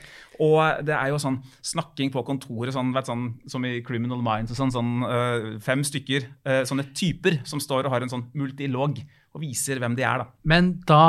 Og 0.44 0.84
det 0.86 0.92
er 0.94 1.08
jo 1.10 1.18
sånn 1.22 1.38
snakking 1.66 2.12
på 2.12 2.22
kontoret, 2.28 2.74
sånn, 2.76 2.92
sånn, 3.08 3.24
som 3.50 3.64
i 3.66 3.78
Criminal 3.86 4.20
Minds 4.22 4.52
sånn. 4.58 4.74
sånn 4.76 5.06
øh, 5.08 5.46
fem 5.64 5.86
stykker, 5.88 6.28
øh, 6.44 6.60
sånne 6.68 6.90
typer 6.92 7.40
som 7.48 7.64
står 7.64 7.88
og 7.88 7.96
har 7.96 8.04
en 8.04 8.12
sånn 8.12 8.26
multilog 8.38 9.00
og 9.00 9.42
viser 9.42 9.80
hvem 9.82 9.96
de 9.98 10.04
er, 10.06 10.26
da. 10.26 10.28
Men 10.52 10.76
da 10.86 11.06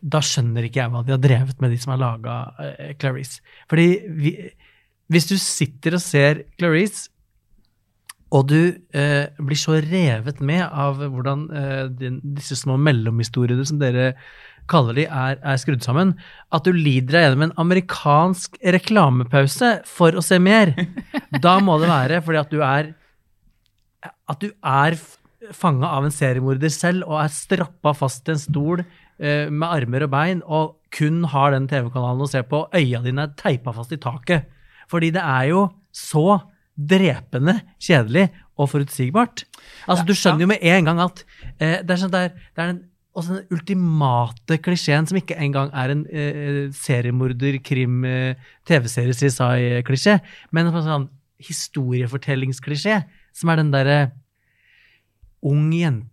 da 0.00 0.22
skjønner 0.24 0.64
ikke 0.64 0.80
jeg 0.80 0.92
hva 0.92 1.02
de 1.04 1.12
har 1.12 1.22
drevet 1.22 1.58
med, 1.60 1.72
de 1.74 1.80
som 1.82 1.92
har 1.92 2.00
laga 2.00 2.36
uh, 2.56 2.92
Clarice. 3.00 3.42
Fordi 3.68 3.88
vi, 4.16 4.32
hvis 5.12 5.28
du 5.28 5.34
sitter 5.40 5.98
og 5.98 6.04
ser 6.04 6.44
Clarice, 6.56 7.10
og 8.32 8.46
du 8.48 8.60
eh, 8.96 9.28
blir 9.44 9.58
så 9.60 9.74
revet 9.84 10.38
med 10.40 10.62
av 10.64 11.02
hvordan 11.02 11.42
eh, 11.52 11.82
din, 11.92 12.14
disse 12.38 12.56
små 12.56 12.78
mellomhistoriene 12.80 13.66
som 13.68 13.76
dere 13.82 14.14
kaller 14.72 14.96
de, 14.96 15.06
er, 15.06 15.38
er 15.38 15.60
skrudd 15.60 15.84
sammen, 15.84 16.14
at 16.52 16.66
du 16.66 16.72
lider 16.74 17.14
deg 17.14 17.26
gjennom 17.26 17.46
en 17.48 17.56
amerikansk 17.64 18.58
reklamepause 18.76 19.74
for 19.88 20.16
å 20.18 20.24
se 20.24 20.40
mer, 20.42 20.74
da 21.44 21.58
må 21.62 21.78
det 21.82 21.92
være 21.92 22.22
fordi 22.24 22.42
at 22.42 22.52
du 22.52 22.62
er 22.64 22.92
at 24.02 24.40
du 24.42 24.50
er 24.50 24.96
fanga 25.54 25.90
av 25.96 26.06
en 26.06 26.14
seriemorder 26.14 26.70
selv 26.72 27.06
og 27.08 27.18
er 27.22 27.32
strappa 27.34 27.92
fast 27.96 28.24
til 28.26 28.36
en 28.36 28.42
stol 28.42 28.82
eh, 28.82 29.50
med 29.50 29.66
armer 29.68 30.06
og 30.06 30.12
bein 30.14 30.42
og 30.46 30.76
kun 30.92 31.22
har 31.32 31.54
den 31.54 31.68
TV-kanalen 31.70 32.24
å 32.24 32.30
se 32.30 32.42
på, 32.44 32.64
og 32.66 32.76
øya 32.76 33.00
dine 33.04 33.26
er 33.26 33.36
teipa 33.38 33.72
fast 33.72 33.94
i 33.94 34.00
taket. 34.00 34.50
Fordi 34.92 35.08
det 35.14 35.22
er 35.24 35.46
jo 35.48 35.66
så 35.96 36.42
drepende 36.76 37.58
kjedelig 37.80 38.26
og 38.60 38.68
forutsigbart. 38.72 39.44
Altså, 39.86 40.04
Du 40.04 40.12
skjønner 40.16 40.44
jo 40.44 40.50
med 40.52 40.64
en 40.68 40.88
gang 40.88 41.00
at 41.00 41.24
eh, 41.58 41.80
det 41.80 41.94
er 41.94 42.02
sånn 42.02 42.12
der, 42.12 42.34
det 42.52 42.64
er 42.64 42.72
den, 42.74 42.82
også 43.14 43.34
den 43.36 43.46
ultimate 43.52 44.56
klisjeen, 44.64 45.06
som 45.06 45.18
ikke 45.20 45.36
engang 45.36 45.68
er 45.76 45.90
en 45.92 46.04
eh, 46.08 46.70
seriemorder, 46.72 47.58
krim, 47.64 48.04
eh, 48.08 48.34
TV-serie, 48.68 49.12
CSI-klisjé, 49.12 50.18
men 50.50 50.70
en 50.70 50.82
sånn 50.86 51.08
historiefortellingsklisjé, 51.42 53.02
som 53.36 53.50
er 53.52 53.60
den 53.62 53.72
derre 53.74 53.98
ung 55.42 55.70
jente 55.74 56.08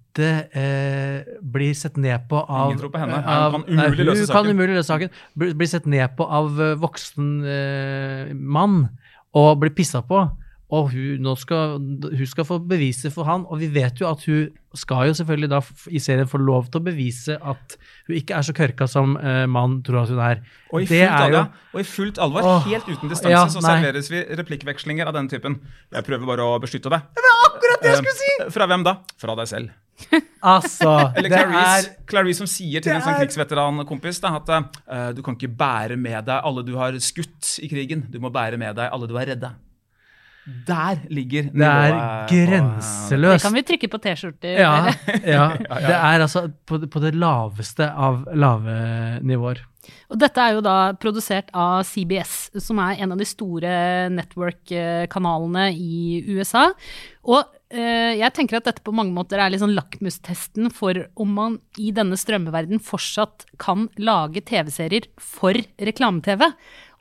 eh, 0.57 1.21
blir 1.45 1.75
sett 1.77 1.95
ned 2.01 2.25
på 2.29 2.39
av 2.41 2.71
Ingen 2.71 2.81
tror 2.81 2.91
på 2.95 2.99
henne. 3.03 3.19
av- 3.21 3.53
Han 3.53 3.63
kan 3.63 3.77
umulig 3.77 4.05
løse 4.09 4.25
saken. 4.27 4.51
umulig 4.55 4.75
løse 4.75 4.89
saken. 4.89 5.09
Blir, 5.37 5.53
blir 5.55 5.67
sett 5.69 5.85
ned 5.85 6.15
på 6.17 6.25
av 6.25 6.59
eh, 6.59 6.73
voksen 6.81 7.29
eh, 7.45 8.33
mann 8.33 8.89
og 9.37 9.59
blir 9.61 9.69
pissa 9.77 10.01
på. 10.01 10.23
Og 10.69 10.91
hun, 10.93 11.25
skal, 11.41 11.79
hun 11.81 12.27
skal 12.29 12.45
få 12.45 12.59
bevise 12.61 13.09
for 13.09 13.25
han, 13.25 13.41
og 13.49 13.57
vi 13.57 13.71
vet 13.73 13.97
jo 14.03 14.05
at 14.05 14.21
hun 14.29 14.51
skal 14.77 15.07
jo 15.09 15.15
selvfølgelig 15.17 15.47
da 15.49 15.59
i 15.89 15.97
serien 15.97 16.27
få 16.29 16.37
lov 16.37 16.67
til 16.69 16.77
å 16.77 16.85
bevise 16.85 17.37
at 17.41 17.73
hun 18.05 18.13
ikke 18.19 18.35
er 18.37 18.45
så 18.45 18.53
kørka 18.53 18.85
som 18.85 19.15
uh, 19.17 19.47
mann 19.49 19.79
tror 19.81 20.03
at 20.03 20.11
hun 20.13 20.19
er. 20.21 20.43
Og 20.69 20.83
i, 20.83 20.85
fullt 20.91 21.15
alvor, 21.15 21.39
jo- 21.39 21.73
og 21.73 21.81
i 21.81 21.85
fullt 21.89 22.19
alvor, 22.21 22.49
helt 22.67 22.85
uten 22.91 23.09
distanse, 23.09 23.33
ja, 23.33 23.41
så 23.49 23.63
serveres 23.65 24.11
vi 24.13 24.21
replikkvekslinger 24.37 25.09
av 25.09 25.15
den 25.17 25.29
typen. 25.31 25.55
Jeg 25.89 26.05
prøver 26.05 26.29
bare 26.29 26.45
å 26.45 26.59
beskytte 26.61 26.91
deg. 26.93 27.07
Det 27.17 27.23
var 27.25 27.41
akkurat 27.47 27.81
det 27.87 27.89
jeg 27.95 28.01
skulle 28.03 28.13
si! 28.19 28.51
Fra 28.59 28.67
hvem 28.69 28.85
da? 28.85 28.93
Fra 29.25 29.37
deg 29.41 29.49
selv. 29.49 29.73
Altså, 30.53 30.91
Eller 31.19 31.27
det 31.33 31.39
Clarice, 31.41 31.89
er 31.89 32.05
Clarice 32.07 32.39
som 32.39 32.47
sier 32.47 32.79
til 32.85 32.93
en 32.93 33.01
sånn 33.03 33.17
er- 33.17 33.23
krigsveterankompis 33.25 34.21
at 34.29 34.53
uh, 34.53 35.09
du 35.17 35.19
kan 35.25 35.35
ikke 35.35 35.49
bære 35.59 35.97
med 35.99 36.29
deg 36.29 36.45
alle 36.45 36.63
du 36.63 36.75
har 36.79 36.93
skutt 37.03 37.57
i 37.65 37.67
krigen. 37.73 38.05
Du 38.13 38.21
må 38.23 38.29
bære 38.31 38.55
med 38.61 38.77
deg 38.79 38.93
alle 38.93 39.09
du 39.09 39.17
har 39.17 39.27
redda. 39.33 39.51
Der 40.67 40.99
ligger 41.09 41.49
Det 41.53 41.65
er 41.65 42.27
grenseløst. 42.29 43.39
Det 43.39 43.47
kan 43.47 43.53
vi 43.57 43.63
trykke 43.67 43.89
på 43.91 43.99
T-skjorter. 44.03 44.59
Ja, 44.59 44.71
ja, 45.35 45.47
det 45.57 45.95
er 45.95 46.23
altså 46.25 46.47
på, 46.67 46.77
det- 46.81 46.89
på 46.93 47.01
det 47.03 47.13
laveste 47.15 47.87
av 47.91 48.25
lave 48.33 49.19
nivåer. 49.25 49.63
Og 50.11 50.19
dette 50.21 50.37
er 50.43 50.53
jo 50.57 50.61
da 50.61 50.75
produsert 51.01 51.47
av 51.57 51.81
CBS, 51.87 52.51
som 52.61 52.77
er 52.83 52.99
en 53.01 53.13
av 53.15 53.17
de 53.17 53.25
store 53.25 53.71
network-kanalene 54.13 55.69
i 55.73 56.19
USA. 56.35 56.67
Og 57.29 57.43
jeg 57.69 58.33
tenker 58.33 58.57
at 58.57 58.65
dette 58.65 58.81
på 58.81 58.93
mange 58.95 59.13
måter 59.13 59.37
er 59.37 59.51
litt 59.53 59.61
sånn 59.61 59.75
lakmustesten 59.77 60.71
for 60.73 60.97
om 61.21 61.33
man 61.37 61.57
i 61.77 61.91
denne 61.93 62.17
strømmeverden 62.17 62.81
fortsatt 62.81 63.45
kan 63.61 63.87
lage 64.01 64.41
TV-serier 64.41 65.05
for 65.21 65.53
reklame-TV. 65.77 66.47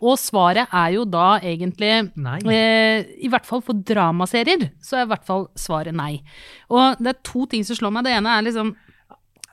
Og 0.04 0.14
svaret 0.20 0.68
er 0.70 0.92
jo 0.94 1.06
da 1.08 1.38
egentlig 1.42 2.10
Nei. 2.20 2.36
eh, 2.52 3.08
I 3.18 3.30
hvert 3.32 3.48
fall 3.48 3.64
for 3.66 3.74
dramaserier, 3.74 4.68
så 4.84 5.00
er 5.00 5.08
i 5.08 5.10
hvert 5.10 5.26
fall 5.26 5.48
svaret 5.58 5.96
nei. 5.96 6.20
Og 6.70 7.00
det 7.02 7.14
er 7.16 7.24
to 7.26 7.46
ting 7.50 7.64
som 7.66 7.78
slår 7.80 7.96
meg. 7.96 8.06
Det 8.06 8.14
ene 8.14 8.36
er 8.36 8.46
liksom 8.46 8.76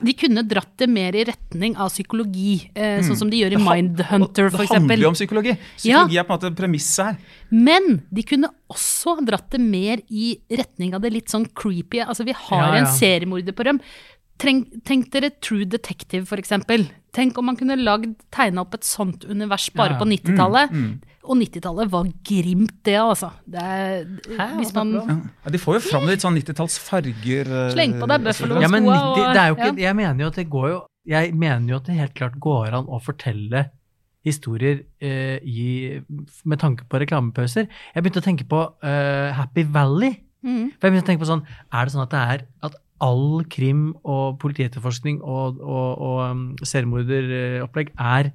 de 0.04 0.12
kunne 0.14 0.42
dratt 0.44 0.74
det 0.78 0.90
mer 0.92 1.16
i 1.16 1.24
retning 1.24 1.78
av 1.80 1.88
psykologi, 1.90 2.70
eh, 2.76 3.00
sånn 3.06 3.16
som 3.16 3.30
de 3.32 3.38
gjør 3.40 3.54
i 3.56 3.62
Mindhunter, 3.64 4.50
f.eks. 4.50 4.58
for 4.58 4.66
Det 4.68 4.76
handler 4.82 5.04
jo 5.06 5.08
om 5.08 5.16
psykologi. 5.16 5.54
Psykologi 5.78 6.18
er 6.20 6.24
på 6.28 6.34
en 6.36 6.40
måte 6.42 6.56
premisset 6.58 7.06
her. 7.06 7.16
Men 7.56 8.02
de 8.12 8.24
kunne 8.28 8.50
også 8.70 9.16
dratt 9.26 9.50
det 9.56 9.62
mer 9.64 10.04
i 10.12 10.34
retning 10.52 10.94
av 10.98 11.02
det 11.06 11.14
litt 11.16 11.32
sånn 11.32 11.48
creepy. 11.56 12.02
Altså, 12.04 12.26
vi 12.28 12.36
har 12.36 12.68
Ja, 12.68 12.76
ja. 12.76 12.82
en 12.84 12.92
seriemorder 12.92 13.56
på 13.56 13.64
røm. 13.70 13.80
Tenk, 14.38 14.84
tenk 14.84 15.12
dere 15.14 15.30
True 15.40 15.64
Detective, 15.64 16.26
for 16.28 16.36
eksempel. 16.44 16.90
Tenk 17.16 17.38
om 17.40 17.46
man 17.48 17.56
kunne 17.56 17.78
lagd, 17.80 18.18
tegna 18.36 18.66
opp 18.66 18.74
et 18.76 18.84
sånt 18.84 19.24
univers 19.24 19.70
bare 19.72 19.94
Ja, 19.94 19.96
ja. 19.96 20.00
på 20.04 20.10
90-tallet. 20.12 20.72
Mm, 20.76 21.02
Og 21.26 21.38
90-tallet 21.40 21.92
var 21.92 22.10
grimt, 22.30 22.76
det, 22.86 22.96
altså. 23.02 23.32
Det 23.50 23.62
er, 23.62 24.04
hvis 24.60 24.74
man 24.76 24.94
Ja, 24.96 25.54
de 25.54 25.62
får 25.62 25.80
jo 25.80 25.84
fram 25.88 26.06
litt 26.10 26.26
sånn 26.26 26.38
90-talls 26.38 26.78
farger. 26.82 27.50
eh, 27.50 27.72
Sleng 27.74 27.96
på 28.02 28.10
deg 28.12 28.30
og 28.30 28.38
så 28.38 28.50
Ja, 28.62 28.70
men 28.72 28.86
90, 28.86 29.24
det 29.34 29.42
er 29.42 29.50
jo 29.50 29.58
ikke, 29.58 29.72
ja. 29.72 29.88
jeg 29.88 29.98
mener 30.02 30.26
jo 30.26 30.30
at 30.34 30.38
det 30.42 30.48
går 30.54 30.68
jo 30.70 30.78
Jeg 31.10 31.34
mener 31.38 31.74
jo 31.74 31.80
at 31.82 31.90
det 31.90 31.98
helt 32.00 32.16
klart 32.18 32.38
går 32.42 32.78
an 32.78 32.88
å 32.90 33.02
fortelle 33.04 33.68
historier 34.26 34.80
eh, 35.06 35.38
i, 35.46 36.00
med 36.50 36.58
tanke 36.62 36.88
på 36.90 36.98
reklamepauser. 36.98 37.68
Jeg 37.94 38.02
begynte 38.02 38.24
å 38.24 38.26
tenke 38.26 38.48
på 38.50 38.62
eh, 38.82 39.30
Happy 39.38 39.68
Valley. 39.70 40.16
Mm. 40.46 40.72
For 40.74 40.88
jeg 40.88 40.96
begynte 40.96 41.06
å 41.06 41.12
tenke 41.12 41.24
på 41.26 41.30
sånn, 41.30 41.46
Er 41.70 41.86
det 41.86 41.94
sånn 41.94 42.06
at 42.06 42.16
det 42.16 42.24
er 42.34 42.46
at 42.66 42.80
all 43.06 43.44
krim 43.52 43.90
og 44.08 44.40
politietterforskning 44.42 45.20
og, 45.22 45.60
og, 45.60 46.02
og 46.02 46.20
um, 46.32 46.44
selvmorderopplegg 46.64 47.92
er 48.00 48.32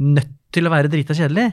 nødt 0.00 0.32
til 0.54 0.68
å 0.68 0.72
være 0.72 0.90
drita 0.92 1.16
kjedelig? 1.18 1.50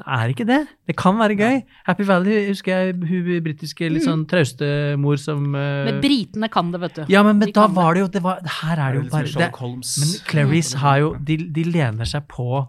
Det 0.00 0.06
er 0.16 0.32
ikke 0.32 0.46
det. 0.48 0.60
Det 0.88 0.94
kan 0.96 1.18
være 1.18 1.36
gøy. 1.36 1.56
Happy 1.84 2.04
Valley 2.08 2.46
husker 2.48 2.72
jeg 2.72 2.94
hun 2.96 3.42
britiske 3.44 3.88
litt 3.92 4.06
sånn 4.06 4.22
trauste 4.30 4.68
mor 5.00 5.18
som 5.20 5.50
uh... 5.52 5.82
Men 5.88 5.98
britene 6.00 6.48
kan 6.52 6.70
det, 6.72 6.80
vet 6.84 7.00
du. 7.00 7.02
Ja, 7.12 7.24
men, 7.26 7.40
men 7.42 7.52
da 7.56 7.66
var 7.68 7.96
det 7.96 8.06
jo 8.06 8.12
det 8.14 8.22
var, 8.24 8.40
Her 8.60 8.80
er 8.80 8.94
det 8.94 9.02
jo 9.02 9.10
bare 9.12 9.34
det, 9.34 9.50
Men 9.60 10.14
Clarice 10.30 10.80
har 10.80 11.02
jo 11.02 11.12
de, 11.20 11.36
de 11.52 11.66
lener 11.68 12.08
seg 12.08 12.24
på 12.30 12.64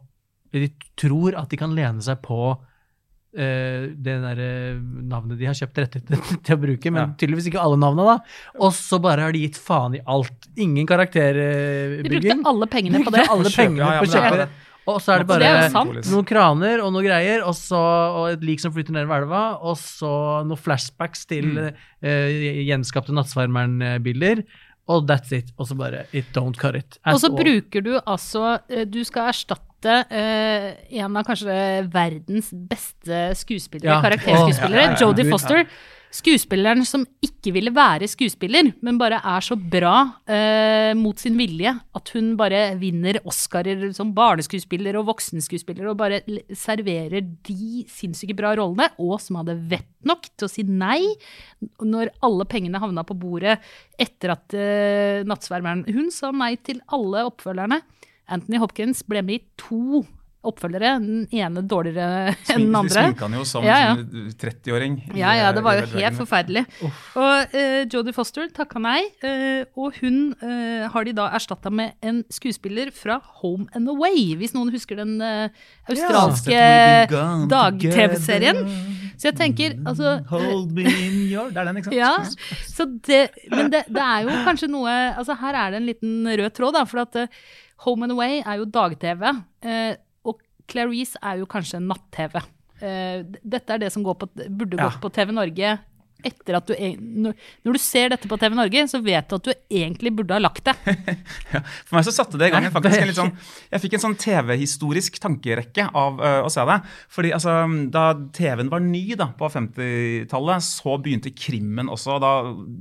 De 0.52 0.68
tror 1.00 1.40
at 1.40 1.54
de 1.54 1.62
kan 1.62 1.78
lene 1.78 2.04
seg 2.04 2.20
på 2.26 2.58
Uh, 3.32 3.88
det 3.96 4.18
derre 4.20 4.48
navnet 5.08 5.38
de 5.40 5.46
har 5.48 5.56
kjøpt 5.56 5.78
rettigheter 5.80 6.20
til 6.44 6.58
å 6.58 6.60
bruke, 6.60 6.92
men 6.92 7.00
Ja. 7.00 7.12
tydeligvis 7.16 7.46
ikke 7.48 7.62
alle 7.64 7.78
navnene, 7.80 8.18
da. 8.18 8.50
Og 8.60 8.74
så 8.76 9.00
bare 9.00 9.24
har 9.24 9.32
de 9.32 9.46
gitt 9.46 9.56
faen 9.56 9.96
i 9.96 10.02
alt. 10.04 10.50
Ingen 10.60 10.84
karakterbygging. 10.90 12.04
De 12.04 12.12
brukte 12.12 12.52
alle 12.52 12.68
pengene 12.74 13.00
på 13.06 13.16
det. 13.16 13.24
alle 13.32 13.54
pengene 13.56 13.86
ja, 13.86 13.94
ja, 13.96 14.04
på 14.04 14.12
å 14.12 14.50
Og 14.90 14.98
så 15.04 15.14
er 15.14 15.20
det 15.22 15.28
bare 15.30 15.40
det 15.40 15.50
er 15.68 16.10
noen 16.10 16.26
kraner 16.26 16.82
og 16.82 16.90
noe 16.96 17.04
greier, 17.06 17.44
og, 17.46 17.54
så, 17.54 17.78
og 17.78 18.32
et 18.34 18.42
lik 18.44 18.60
som 18.64 18.74
flyter 18.74 18.96
nedover 18.96 19.22
elva, 19.22 19.42
og 19.62 19.78
så 19.78 20.42
noen 20.48 20.58
flashbacks 20.58 21.28
til 21.30 21.52
Mm. 21.52 21.78
uh, 22.02 22.66
gjenskapte 22.66 23.14
Nattsvermeren-bilder. 23.14 24.44
Og 24.90 25.06
that's 25.08 25.32
it. 25.32 25.52
Og 25.62 25.68
så 25.70 25.76
bare 25.78 26.06
It 26.12 26.26
don't 26.36 26.58
cut 26.58 26.76
it. 26.76 26.98
Og 27.06 27.20
så 27.22 27.30
bruker 27.30 27.82
du 27.86 27.92
altså 28.02 28.60
eh, 28.70 28.86
Du 28.90 29.04
skal 29.08 29.30
erstatte 29.32 29.68
Uh, 29.82 30.76
en 30.94 31.16
av 31.18 31.24
kanskje 31.26 31.54
verdens 31.90 32.52
beste 32.54 33.32
skuespillere, 33.34 33.96
Ja. 33.96 34.02
karakterskuespillere, 34.04 34.78
ja, 34.78 34.92
ja, 34.92 34.92
ja. 34.92 35.00
Jodie 35.02 35.26
Foster. 35.32 35.64
Skuespilleren 36.12 36.84
som 36.84 37.06
ikke 37.24 37.54
ville 37.56 37.72
være 37.72 38.10
skuespiller, 38.12 38.74
men 38.84 38.98
bare 39.00 39.22
er 39.24 39.46
så 39.46 39.56
bra 39.56 39.96
eh, 40.28 40.92
mot 41.00 41.16
sin 41.20 41.38
vilje 41.40 41.72
at 41.72 42.12
hun 42.18 42.34
bare 42.40 42.76
vinner 42.82 43.22
Oscarer 43.24 43.86
som 43.96 44.12
barneskuespiller 44.18 45.00
og 45.00 45.08
voksenskuespiller 45.08 45.88
og 45.88 45.96
bare 46.02 46.20
serverer 46.52 47.24
de 47.48 47.86
sinnssyke 47.88 48.36
bra 48.36 48.52
rollene, 48.60 48.90
og 49.00 49.22
som 49.24 49.40
hadde 49.40 49.56
vett 49.72 49.88
nok 50.04 50.28
til 50.36 50.50
å 50.50 50.52
si 50.52 50.68
nei 50.68 51.00
når 51.80 52.12
alle 52.28 52.48
pengene 52.50 52.82
havna 52.84 53.08
på 53.08 53.16
bordet 53.16 53.62
etter 53.96 54.36
at 54.36 54.58
eh, 54.58 55.24
Nattsvermeren 55.24 55.88
Hun 55.96 56.12
sa 56.12 56.34
nei 56.36 56.58
til 56.60 56.84
alle 56.92 57.24
oppfølgerne. 57.30 57.80
Anthony 58.32 58.60
Hopkins 58.60 59.06
ble 59.08 59.24
med 59.24 59.40
i 59.40 59.46
to 59.60 60.04
oppfølgere, 60.48 60.96
den 61.04 61.26
ene 61.38 61.62
dårligere 61.70 62.32
enn 62.50 62.64
den 62.66 62.76
andre. 62.76 62.80
andre. 62.80 63.04
sminka 63.12 63.28
han 63.28 63.36
jo 63.38 63.44
som 63.46 63.66
Ja, 63.66 63.78
ja. 63.84 63.92
liksom 64.00 64.32
30-åring. 64.42 64.96
Ja, 65.18 65.34
ja, 65.38 65.52
det 65.54 65.62
var 65.66 65.78
jo 65.78 65.86
helt 65.94 66.18
forferdelig. 66.18 66.64
forferdelig. 66.72 66.92
Og 67.22 67.54
uh, 67.54 67.82
Jodie 67.94 68.16
Foster 68.16 68.50
takka 68.56 68.82
nei, 68.82 69.04
uh, 69.26 69.62
og 69.78 70.00
hun 70.02 70.34
uh, 70.42 70.90
har 70.94 71.06
de 71.06 71.14
da 71.18 71.28
erstatta 71.38 71.70
med 71.70 71.94
en 72.02 72.24
skuespiller 72.34 72.90
fra 72.96 73.20
Home 73.44 73.68
and 73.78 73.90
Away, 73.94 74.32
hvis 74.40 74.56
noen 74.58 74.74
husker 74.74 74.98
den 75.04 75.20
australske 75.22 76.58
ja, 76.58 77.06
dag-TV-serien. 77.52 78.62
Så 79.22 79.30
jeg 79.30 79.38
tenker, 79.38 79.76
altså 79.86 80.16
Hold 80.32 80.72
me 80.74 80.86
in 80.90 81.18
your 81.30 81.52
Det 81.54 81.62
er 81.62 81.68
den, 81.70 81.78
ikke 81.82 81.92
sant? 81.92 82.00
ja, 82.02 82.62
så 82.74 82.88
det, 83.06 83.20
men 83.52 83.70
det, 83.74 83.84
det 83.94 84.02
er 84.02 84.24
jo 84.26 84.38
kanskje 84.48 84.70
noe 84.72 84.94
altså 85.12 85.36
Her 85.38 85.58
er 85.60 85.74
det 85.76 85.82
en 85.82 85.90
liten 85.92 86.32
rød 86.42 86.56
tråd, 86.58 86.74
da. 86.80 86.86
For 86.90 87.04
at 87.04 87.20
Home 87.86 88.06
and 88.08 88.16
Away 88.16 88.42
er 88.42 88.62
jo 88.62 88.66
dag-TV. 88.70 89.28
eh, 89.66 89.94
Clarice 90.72 91.20
er 91.22 91.42
jo 91.42 91.48
kanskje 91.52 91.82
natt-TV. 91.84 92.40
Uh, 92.82 93.22
dette 93.46 93.76
er 93.76 93.84
det 93.84 93.92
som 93.94 94.04
går 94.06 94.16
på, 94.24 94.30
burde 94.50 94.80
Ja. 94.80 94.88
gått 94.90 95.02
på 95.04 95.12
TV 95.14 95.32
Norge 95.36 95.76
etter 96.28 96.58
at 96.60 96.70
du 96.70 96.76
når, 97.02 97.36
du 97.64 97.80
ser 97.82 98.12
dette 98.14 98.30
på 98.30 98.38
TV 98.40 98.56
Norge, 98.58 98.86
så 98.92 99.02
vet 99.04 99.30
du 99.30 99.38
at 99.38 99.48
du 99.48 99.52
egentlig 99.54 100.14
burde 100.18 100.38
ha 100.38 100.42
lagt 100.42 100.66
det. 100.68 100.78
Ja, 101.52 101.60
for 101.88 101.98
meg 101.98 102.06
så 102.08 102.14
satte 102.14 102.40
det 102.40 102.48
i 102.48 102.54
gang 102.54 102.66
faktisk, 102.72 103.02
en 103.02 103.10
litt 103.10 103.18
sånn, 103.18 103.32
Jeg 103.74 103.84
fikk 103.84 103.96
en 103.98 104.04
sånn 104.06 104.16
TV-historisk 104.20 105.18
tankerekke 105.22 105.88
av 105.98 106.22
uh, 106.22 106.46
å 106.46 106.52
se 106.54 106.64
det. 106.68 106.78
Fordi 107.12 107.34
altså, 107.36 107.56
Da 107.92 108.04
TV-en 108.36 108.72
var 108.72 108.84
ny 108.84 109.04
da, 109.20 109.32
på 109.38 109.50
50-tallet, 109.52 110.66
så 110.66 110.96
begynte 111.02 111.34
krimmen 111.36 111.92
også. 111.92 112.18
Da 112.24 112.32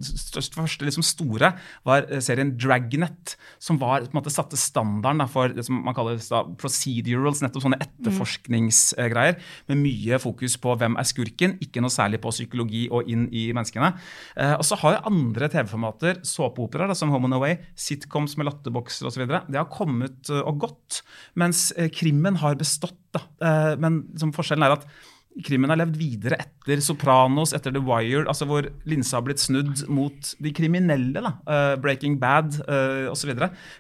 størst, 0.07 0.59
første 0.59 0.87
liksom 0.87 1.05
store 1.07 1.53
var 1.87 2.07
eh, 2.09 2.23
serien 2.25 2.53
Dragnet, 2.61 3.35
som 3.63 3.79
var, 3.81 4.05
på 4.05 4.15
en 4.15 4.21
måte 4.21 4.33
satte 4.33 4.59
standarden 4.61 5.25
da, 5.25 5.29
for 5.31 5.55
det 5.55 5.65
som 5.67 5.81
man 5.87 5.97
kaller 5.97 6.21
da, 6.23 6.43
procedurals, 6.61 7.43
nettopp 7.45 7.67
sånne 7.67 7.81
etterforskningsgreier, 7.85 9.39
med 9.71 9.83
mye 9.83 10.21
fokus 10.23 10.57
på 10.61 10.77
hvem 10.81 10.99
er 11.01 11.09
skurken, 11.09 11.57
ikke 11.65 11.83
noe 11.85 11.95
særlig 11.95 12.23
på 12.23 12.33
psykologi 12.35 12.87
og 12.93 13.09
inn 13.11 13.29
i 13.31 13.49
menneskene. 13.57 13.93
Eh, 14.37 14.57
og 14.57 14.65
så 14.67 14.79
har 14.83 14.97
jo 14.97 15.05
andre 15.13 15.51
TV-formater, 15.53 16.21
såpeoperaer 16.27 16.97
som 16.99 17.13
Home 17.15 17.31
and 17.31 17.39
Away, 17.39 17.61
sitcoms 17.79 18.37
med 18.39 18.51
latterbokser 18.51 19.11
osv., 19.11 19.27
det 19.31 19.59
har 19.59 19.71
kommet 19.73 20.31
eh, 20.33 20.43
og 20.43 20.67
gått, 20.67 21.01
mens 21.39 21.71
eh, 21.77 21.91
krimmen 21.95 22.41
har 22.43 22.59
bestått. 22.61 22.99
Da. 23.15 23.25
Eh, 23.43 23.73
men 23.83 24.05
som 24.21 24.35
forskjellen 24.35 24.67
er 24.67 24.79
at 24.79 24.87
Krimmen 25.47 25.71
har 25.71 25.79
levd 25.79 25.95
videre 25.95 26.37
etter 26.43 26.81
Sopranos, 26.83 27.53
etter 27.55 27.71
The 27.71 27.81
Wire, 27.87 28.25
altså 28.29 28.49
hvor 28.51 28.67
linsa 28.91 29.21
har 29.21 29.25
blitt 29.29 29.39
snudd 29.39 29.85
mot 29.87 30.33
de 30.43 30.51
kriminelle. 30.53 31.23
da, 31.23 31.31
eh, 31.47 31.75
Breaking 31.81 32.19
Bad 32.19 32.59
uh, 32.67 33.07
osv. 33.13 33.31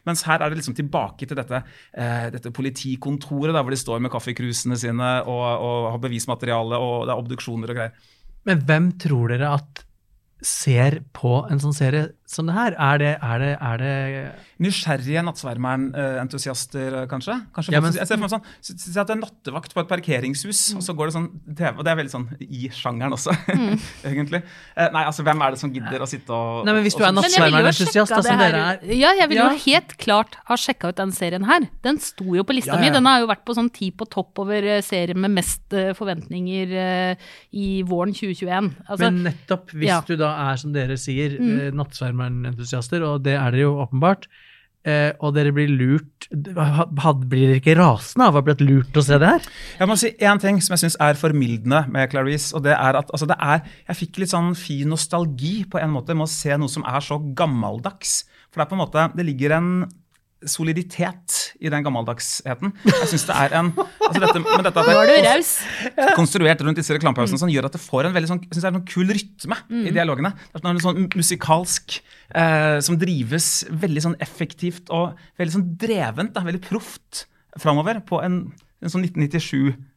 Mens 0.06 0.22
her 0.28 0.38
er 0.38 0.50
det 0.50 0.60
liksom 0.60 0.76
tilbake 0.78 1.26
til 1.26 1.36
dette, 1.36 1.62
eh, 1.92 2.30
dette 2.30 2.54
politikontoret, 2.54 3.52
der 3.52 3.64
hvor 3.66 3.74
de 3.74 3.82
står 3.82 3.98
med 3.98 4.12
kaffekrusene 4.14 4.78
sine 4.78 5.10
og, 5.26 5.42
og 5.42 5.90
har 5.90 5.98
bevismateriale, 6.06 6.78
og 6.78 7.08
det 7.08 7.16
er 7.16 7.24
obduksjoner 7.24 7.74
og 7.74 7.80
greier. 7.80 8.08
Men 8.48 8.64
hvem 8.68 8.90
tror 9.00 9.32
dere 9.34 9.52
at 9.58 9.84
ser 10.40 11.00
på 11.16 11.42
en 11.50 11.60
sånn 11.60 11.76
serie 11.76 12.12
som 12.30 12.46
det 12.46 12.54
her? 12.54 12.76
Er 12.78 12.98
det, 13.02 13.10
er 13.22 13.38
det, 13.42 13.50
er 13.60 13.76
det 13.82 13.94
Nysgjerrige 14.62 15.22
Nattsvermeren-entusiaster, 15.26 17.06
kanskje? 17.10 17.34
kanskje 17.54 17.72
Ja, 17.74 17.80
men- 17.80 17.92
jeg 17.96 18.06
ser 18.06 18.16
for 18.16 18.22
meg 18.22 18.30
sånn, 18.30 18.44
si 18.62 18.98
at 18.98 19.06
det 19.08 19.16
er 19.16 19.20
nattevakt 19.20 19.74
på 19.74 19.80
et 19.82 19.88
parkeringshus, 19.88 20.60
og 20.76 20.82
så 20.82 20.94
går 20.94 21.06
det 21.10 21.14
sånn 21.16 21.28
TV, 21.56 21.78
og 21.78 21.84
det 21.84 21.90
er 21.92 21.96
veldig 22.00 22.12
sånn 22.14 22.28
i 22.40 22.68
sjangeren 22.70 23.12
også, 23.16 23.34
egentlig. 24.04 24.42
Eh, 24.76 24.88
nei, 24.92 25.04
altså, 25.04 25.24
hvem 25.26 25.42
er 25.42 25.50
det 25.56 25.58
som 25.60 25.72
gidder 25.72 26.00
å 26.04 26.08
sitte 26.08 26.30
og 26.30 26.64
Nei, 26.66 26.74
men 26.76 26.84
hvis 26.84 26.96
du 26.98 27.04
er 27.04 27.12
Nattsvermeren-entusiast, 27.16 28.10
da, 28.14 28.22
som 28.22 28.38
dere 28.38 28.62
er 28.76 28.94
Ja, 28.94 29.12
jeg 29.18 29.28
ville 29.28 29.40
Ja. 29.44 29.50
jo 29.50 29.58
helt 29.66 29.96
klart 29.98 30.36
ha 30.46 30.54
sjekka 30.56 30.88
ut 30.90 30.96
den 30.96 31.12
serien 31.12 31.44
her. 31.44 31.66
Den 31.82 31.98
sto 31.98 32.24
jo 32.36 32.44
på 32.44 32.54
lista 32.54 32.74
Ja, 32.74 32.80
ja. 32.80 32.90
mi. 32.90 32.90
Den 32.94 33.06
har 33.06 33.20
jo 33.20 33.26
vært 33.26 33.44
på 33.44 33.54
sånn 33.56 33.72
ti 33.72 33.90
på 33.90 34.08
topp 34.08 34.38
over 34.38 34.60
serien 34.82 35.00
serier 35.00 35.16
med 35.16 35.30
mest 35.30 35.72
eh, 35.72 35.92
forventninger 35.96 36.72
eh, 36.76 37.14
i 37.56 37.82
våren 37.86 38.12
2021. 38.12 38.74
Altså, 38.88 38.98
Men 39.10 39.22
nettopp 39.24 39.70
hvis 39.72 39.88
ja. 39.88 40.00
du 40.06 40.16
da 40.20 40.50
er, 40.50 40.56
som 40.60 40.72
dere 40.74 40.96
sier, 41.00 41.38
Mm. 41.40 41.60
eh, 41.60 41.70
Nattsvermeren-entusiaster, 42.20 43.04
og 43.06 43.24
det 43.24 43.36
er 43.38 43.52
dere 43.54 43.66
jo 43.66 43.76
åpenbart, 43.82 44.26
eh, 44.84 45.12
og 45.20 45.34
dere 45.36 45.52
blir 45.52 45.68
lurt 45.68 46.28
had, 46.30 47.26
Blir 47.28 47.48
dere 47.48 47.60
ikke 47.60 47.76
rasende 47.78 48.26
av 48.26 48.34
å 48.34 48.40
ha 48.40 48.46
blitt 48.46 48.64
lurt 48.64 48.96
å 48.96 49.04
se 49.04 49.18
det 49.20 49.28
her? 49.28 49.48
Jeg 49.78 49.88
må 49.90 49.96
si 49.98 50.12
én 50.16 50.40
ting 50.40 50.60
som 50.60 50.74
jeg 50.74 50.84
syns 50.84 50.98
er 51.00 51.20
formildende 51.20 51.84
med 51.90 52.10
Clarice. 52.10 52.54
og 52.54 52.64
det 52.64 52.72
er 52.72 52.96
at 52.96 53.10
altså, 53.10 53.26
det 53.26 53.36
er, 53.40 53.62
Jeg 53.88 53.96
fikk 53.96 54.18
litt 54.18 54.32
sånn 54.32 54.54
fin 54.54 54.88
nostalgi 54.88 55.64
på 55.64 55.78
en 55.78 55.90
måte 55.90 56.14
med 56.14 56.28
å 56.28 56.32
se 56.32 56.56
noe 56.56 56.68
som 56.68 56.84
er 56.84 57.00
så 57.00 57.18
gammeldags. 57.18 58.24
For 58.50 58.60
det 58.60 58.66
er 58.66 58.70
på 58.70 58.78
en 58.78 58.84
måte, 58.84 59.10
det 59.16 59.26
ligger 59.26 59.56
en 59.58 59.70
soliditet 60.48 61.36
i 61.60 61.68
den 61.72 61.84
gammeldagsheten. 61.84 62.72
Jeg 62.86 63.08
synes 63.12 63.26
det 63.28 63.36
er 63.36 63.56
en 63.58 63.72
altså 63.76 64.22
dette, 64.22 64.42
men 64.44 64.64
dette 64.64 64.84
at 64.84 64.88
det 64.88 65.18
er 65.18 65.26
raus. 65.28 65.50
konstruert 66.16 66.64
rundt 66.64 66.80
disse 66.80 66.94
reklamepausene 66.96 67.40
som 67.42 67.52
gjør 67.52 67.68
at 67.68 67.76
det 67.76 67.82
får 67.82 68.08
en 68.08 68.16
veldig 68.16 68.30
sånn, 68.30 68.40
synes 68.48 68.62
det 68.62 68.68
er 68.68 68.72
en 68.72 68.78
sånn 68.80 68.88
kul 68.88 69.12
rytme 69.12 69.60
i 69.90 69.92
dialogene. 69.94 70.32
Det 70.50 70.60
er 70.60 70.64
sånn, 70.64 70.82
sånn 70.86 71.10
musikalsk 71.20 71.98
eh, 72.00 72.78
som 72.86 72.98
drives 73.00 73.50
veldig 73.84 74.06
sånn 74.08 74.18
effektivt 74.24 74.92
og 74.94 75.18
veldig 75.40 75.56
sånn 75.58 75.68
drevent, 75.80 76.34
da, 76.36 76.44
veldig 76.46 76.64
proft 76.64 77.26
framover 77.60 78.00
på 78.06 78.22
en, 78.24 78.42
en 78.80 78.92
sånn 78.92 79.04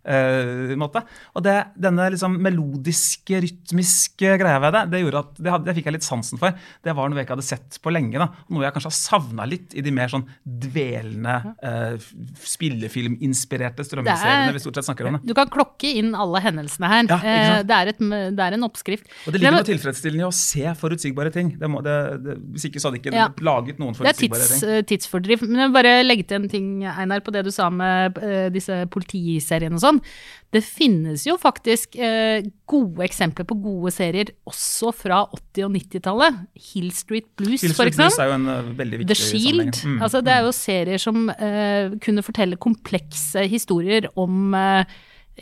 1997-måte. 0.03 1.01
og 1.35 1.43
det, 1.45 1.55
denne 1.79 2.09
liksom 2.13 2.35
melodiske, 2.43 3.39
rytmiske 3.43 4.33
greia 4.41 4.59
ved 4.63 4.73
det, 4.75 4.83
det 4.91 5.01
gjorde 5.03 5.21
at 5.23 5.31
det, 5.39 5.51
hadde, 5.53 5.65
det 5.69 5.75
fikk 5.77 5.89
jeg 5.89 5.95
litt 5.97 6.07
sansen 6.07 6.41
for. 6.41 6.55
Det 6.83 6.95
var 6.97 7.09
noe 7.09 7.19
jeg 7.21 7.27
ikke 7.27 7.35
hadde 7.37 7.47
sett 7.47 7.79
på 7.83 7.93
lenge. 7.93 8.17
da, 8.19 8.27
Noe 8.53 8.65
jeg 8.65 8.75
kanskje 8.75 8.91
har 8.91 8.97
savna 8.97 9.47
litt 9.49 9.73
i 9.77 9.83
de 9.85 9.93
mer 9.95 10.11
sånn 10.11 10.25
dvelende, 10.43 11.35
uh, 11.63 11.95
spillefilminspirerte 12.43 13.85
strømmeseriene 13.87 14.53
vi 14.55 14.61
stort 14.63 14.79
sett 14.79 14.87
snakker 14.89 15.09
om. 15.09 15.17
Det. 15.19 15.31
Du 15.31 15.35
kan 15.37 15.49
klokke 15.51 15.89
inn 15.99 16.13
alle 16.17 16.41
hendelsene 16.43 16.89
her. 16.91 17.07
Ja? 17.09 17.19
Eh, 17.23 17.63
det, 17.67 17.77
er 17.77 17.91
et, 17.93 18.01
det 18.37 18.45
er 18.47 18.57
en 18.57 18.67
oppskrift. 18.67 19.07
Og 19.27 19.33
det 19.33 19.41
ligger 19.41 19.57
noe 19.57 19.67
tilfredsstillende 19.67 20.25
i 20.25 20.27
å 20.27 20.33
se 20.35 20.73
forutsigbare 20.79 21.33
ting. 21.33 21.53
Det 21.59 21.69
må, 21.71 21.81
det, 21.85 21.95
det, 22.25 22.37
hvis 22.55 22.67
ikke 22.69 22.81
så 22.83 22.91
hadde 22.91 23.01
ikke 23.01 23.13
Ja. 23.13 23.27
laget 23.45 23.79
noen 23.81 23.93
Det 23.93 24.01
forutsigbare 24.01 24.47
tids, 24.47 24.59
ting. 24.63 24.69
er 24.73 24.87
tidsfordriv. 24.89 25.43
Men 25.47 25.63
jeg 25.63 25.69
vil 25.71 25.75
bare 25.77 25.93
legge 26.05 26.27
til 26.29 26.39
en 26.41 26.49
ting, 26.51 26.69
Einar, 26.89 27.23
på 27.25 27.33
det 27.35 27.43
du 27.47 27.51
sa 27.53 27.69
med 27.73 28.17
disse 28.53 28.83
politiseriene 28.93 29.77
og 29.77 29.83
sånn. 29.83 29.92
Det 30.53 30.61
finnes 30.61 31.23
jo 31.25 31.33
faktisk 31.41 31.95
eh, 31.97 32.43
gode 32.69 33.01
eksempler 33.07 33.45
på 33.49 33.55
gode 33.57 33.89
serier 33.95 34.29
også 34.45 34.91
fra 34.93 35.23
80- 35.33 35.63
og 35.65 35.71
90-tallet. 35.73 36.35
Hill 36.67 36.91
Street 36.93 37.25
Blues, 37.39 37.63
Hill 37.65 37.73
for 37.73 37.89
Street 37.89 37.97
Blues 37.97 38.19
er 38.21 38.29
jo 38.29 38.35
en 38.37 38.45
eh, 38.53 38.67
veldig 38.77 38.99
viktig 39.01 39.09
The 39.09 39.17
Shield. 39.17 39.79
Mm, 39.81 39.95
altså, 40.05 40.21
det 40.21 40.35
er 40.35 40.45
jo 40.45 40.51
serier 40.53 41.01
som 41.01 41.23
eh, 41.33 41.95
kunne 42.05 42.21
fortelle 42.27 42.59
komplekse 42.61 43.47
historier 43.49 44.05
om 44.15 44.53
eh, 44.59 44.85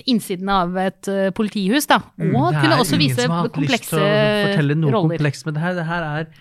innsiden 0.08 0.48
av 0.56 0.78
et 0.80 1.12
eh, 1.12 1.28
politihus, 1.36 1.90
da. 1.92 2.00
Og 2.16 2.24
Mm, 2.24 2.32
Det 2.32 2.62
er 2.64 2.86
ingen 2.96 3.18
som 3.20 3.36
har 3.36 3.44
hatt 3.50 3.60
lyst 3.60 3.90
til 3.92 4.00
å 4.00 4.08
fortelle 4.48 4.80
noe 4.80 4.94
roller. 4.96 5.18
komplekst 5.20 5.46
med 5.50 5.60
det 5.60 5.66
her. 5.66 5.76
Det 5.76 5.86
her 5.92 6.08
er, 6.08 6.32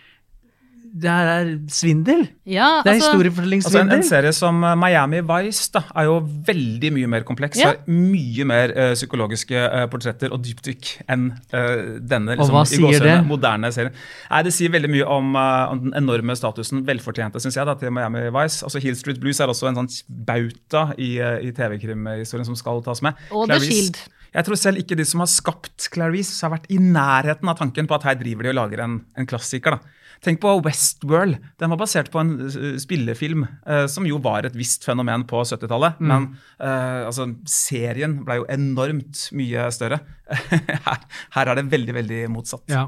det 0.90 1.11
her 1.11 1.29
er 1.31 1.50
svindel. 1.70 2.24
Ja, 2.46 2.81
Det 2.85 2.90
er 2.90 2.98
altså, 2.98 3.46
Altså 3.55 3.81
en, 3.81 3.92
en 3.94 4.03
serie 4.03 4.33
som 4.35 4.62
eh, 4.64 4.74
Miami 4.79 5.20
Vice 5.22 5.70
da, 5.74 5.83
er 5.94 6.09
jo 6.09 6.16
veldig 6.46 6.90
mye 6.96 7.11
mer 7.12 7.26
kompleks. 7.29 7.61
Ja. 7.61 7.72
Har 7.72 7.87
mye 7.87 8.46
mer 8.48 8.74
uh, 8.74 8.92
psykologiske 8.98 9.55
uh, 9.55 9.85
portretter 9.92 10.35
og 10.35 10.42
dypdykk 10.44 10.90
enn 11.11 11.31
uh, 11.55 11.98
denne 12.03 12.35
Og 12.35 12.42
liksom, 12.42 12.83
hva 12.83 12.92
i 12.98 13.03
det? 13.07 13.16
moderne 13.29 13.70
serien. 13.74 13.94
Nei, 14.31 14.42
Det 14.46 14.55
sier 14.57 14.74
veldig 14.74 14.90
mye 14.90 15.09
om, 15.18 15.35
om 15.38 15.83
den 15.87 15.96
enorme 16.03 16.35
statusen, 16.38 16.83
velfortjente, 16.87 17.42
syns 17.42 17.59
jeg, 17.61 17.68
da, 17.68 17.76
til 17.79 17.94
Miami 17.94 18.26
Vice. 18.35 18.64
Altså 18.66 18.83
Hill 18.83 18.98
Street 18.98 19.20
Blues 19.22 19.40
er 19.40 19.53
også 19.53 19.70
en 19.70 19.83
sånn 19.83 19.92
bauta 20.26 20.90
i, 20.98 21.14
i 21.20 21.55
TV-krimhistorien 21.55 22.48
som 22.48 22.59
skal 22.59 22.83
tas 22.87 23.05
med. 23.07 23.18
Og 23.31 23.46
The 23.50 23.61
Shield. 23.62 24.00
Jeg 24.35 24.47
tror 24.47 24.59
selv 24.59 24.81
ikke 24.83 24.99
de 24.99 25.07
som 25.09 25.23
har 25.25 25.31
skapt 25.31 25.88
Clarice, 25.93 26.38
har 26.45 26.55
vært 26.55 26.69
i 26.71 26.79
nærheten 26.83 27.51
av 27.51 27.59
tanken 27.59 27.88
på 27.90 27.97
at 27.97 28.07
her 28.07 28.21
driver 28.21 28.47
de 28.47 28.53
og 28.53 28.61
lager 28.61 28.85
en, 28.85 29.01
en 29.19 29.29
klassiker. 29.31 29.79
da. 29.79 29.97
Tenk 30.21 30.43
på 30.43 30.53
Westworld. 30.66 31.38
Den 31.61 31.73
var 31.73 31.81
basert 31.81 32.11
på 32.12 32.21
en 32.21 32.35
uh, 32.45 32.77
spillefilm 32.81 33.47
uh, 33.64 33.87
som 33.88 34.05
jo 34.09 34.19
var 34.21 34.45
et 34.45 34.57
visst 34.59 34.85
fenomen 34.85 35.25
på 35.29 35.40
70-tallet. 35.49 36.03
Men 36.05 36.29
uh, 36.61 37.09
altså, 37.09 37.31
serien 37.49 38.19
ble 38.27 38.43
jo 38.43 38.47
enormt 38.53 39.27
mye 39.37 39.71
større. 39.73 40.03
her, 40.87 41.09
her 41.37 41.53
er 41.53 41.61
det 41.61 41.71
veldig, 41.73 41.97
veldig 42.03 42.21
motsatt. 42.37 42.66
Ja. 42.71 42.85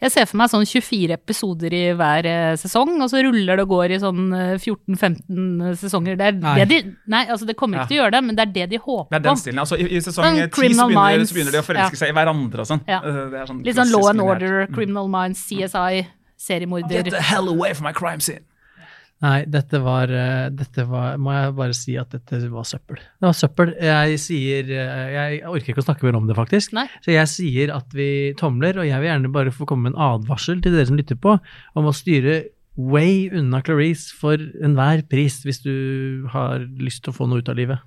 Jeg 0.00 0.12
ser 0.14 0.24
for 0.30 0.38
meg 0.40 0.48
sånn 0.48 0.62
24 0.64 1.12
episoder 1.18 1.74
i 1.76 1.80
hver 1.92 2.26
eh, 2.28 2.54
sesong, 2.56 2.94
og 3.04 3.10
så 3.12 3.20
ruller 3.20 3.60
det 3.60 3.64
og 3.66 3.72
går 3.74 3.92
i 3.92 3.98
sånn 4.00 4.30
eh, 4.32 4.54
14-15 4.56 5.74
sesonger. 5.76 6.16
Det, 6.16 6.30
Nei. 6.40 6.54
det, 6.62 6.66
de, 6.70 6.94
nei, 7.12 7.26
altså 7.28 7.48
det 7.48 7.56
kommer 7.60 7.82
ikke 7.82 7.90
til 7.92 7.98
å 7.98 8.02
gjøre 8.04 8.14
det, 8.16 8.22
men 8.24 8.38
det 8.38 8.46
er 8.46 8.54
det 8.54 8.66
de 8.72 8.80
Det 8.80 9.18
er 9.18 9.24
den 9.26 9.28
på. 9.28 9.36
stilen. 9.42 9.60
Altså, 9.60 9.76
I, 9.76 9.88
i 9.92 10.00
sesong 10.00 10.24
Sånn 10.24 10.40
10 10.40 10.78
så 10.78 10.86
begynner, 10.88 11.26
så 11.28 11.36
begynner 11.36 11.56
de 11.56 11.60
å 11.60 11.66
forelske 11.66 12.00
seg 12.00 12.14
i 12.14 12.16
hverandre 12.16 12.64
og 12.64 12.70
sånn. 12.70 12.80
Sånn 12.86 13.60
Litt 13.66 13.76
sånn 13.76 13.92
Law 13.92 14.08
and. 14.08 14.24
Order, 14.24 14.66
Criminal 14.72 15.10
Minds, 15.12 15.42
CSI, 15.48 16.06
seriemorder. 16.40 17.02
Get 17.04 17.12
the 17.12 17.20
hell 17.20 17.48
away 17.52 17.74
from 17.74 17.84
my 17.84 17.92
crime 17.92 18.20
scene. 18.24 18.44
Nei, 19.20 19.42
dette 19.52 19.76
var, 19.84 20.08
eh, 20.08 20.46
dette 20.48 20.86
var 20.88 21.18
Må 21.20 21.34
jeg 21.34 21.52
bare 21.58 21.74
si 21.76 21.96
at 22.00 22.14
dette 22.14 22.38
var 22.48 22.64
søppel. 22.64 22.96
Det 22.96 23.26
var 23.26 23.36
søppel. 23.36 23.74
Jeg 23.76 24.20
sier 24.22 24.70
eh, 24.72 25.10
Jeg 25.12 25.42
orker 25.50 25.74
ikke 25.74 25.84
å 25.84 25.88
snakke 25.90 26.08
mer 26.08 26.16
om 26.16 26.30
det, 26.30 26.36
faktisk. 26.38 26.72
Nei. 26.76 26.86
Så 27.04 27.12
jeg 27.12 27.28
sier 27.28 27.74
at 27.74 27.92
vi 27.96 28.32
tomler, 28.40 28.80
og 28.80 28.88
jeg 28.88 29.02
vil 29.02 29.10
gjerne 29.10 29.32
bare 29.34 29.52
få 29.52 29.68
komme 29.68 29.90
med 29.90 29.98
en 29.98 30.06
advarsel 30.16 30.62
til 30.64 30.72
dere 30.72 30.88
som 30.88 30.96
lytter 30.96 31.20
på, 31.20 31.36
om 31.76 31.90
å 31.90 31.94
styre 31.96 32.40
way 32.80 33.26
unna 33.36 33.60
Clarice 33.60 34.14
for 34.16 34.40
enhver 34.64 35.02
pris, 35.10 35.42
hvis 35.44 35.60
du 35.66 35.74
har 36.32 36.64
lyst 36.80 37.04
til 37.04 37.12
å 37.12 37.18
få 37.18 37.28
noe 37.28 37.44
ut 37.44 37.52
av 37.52 37.58
livet. 37.60 37.84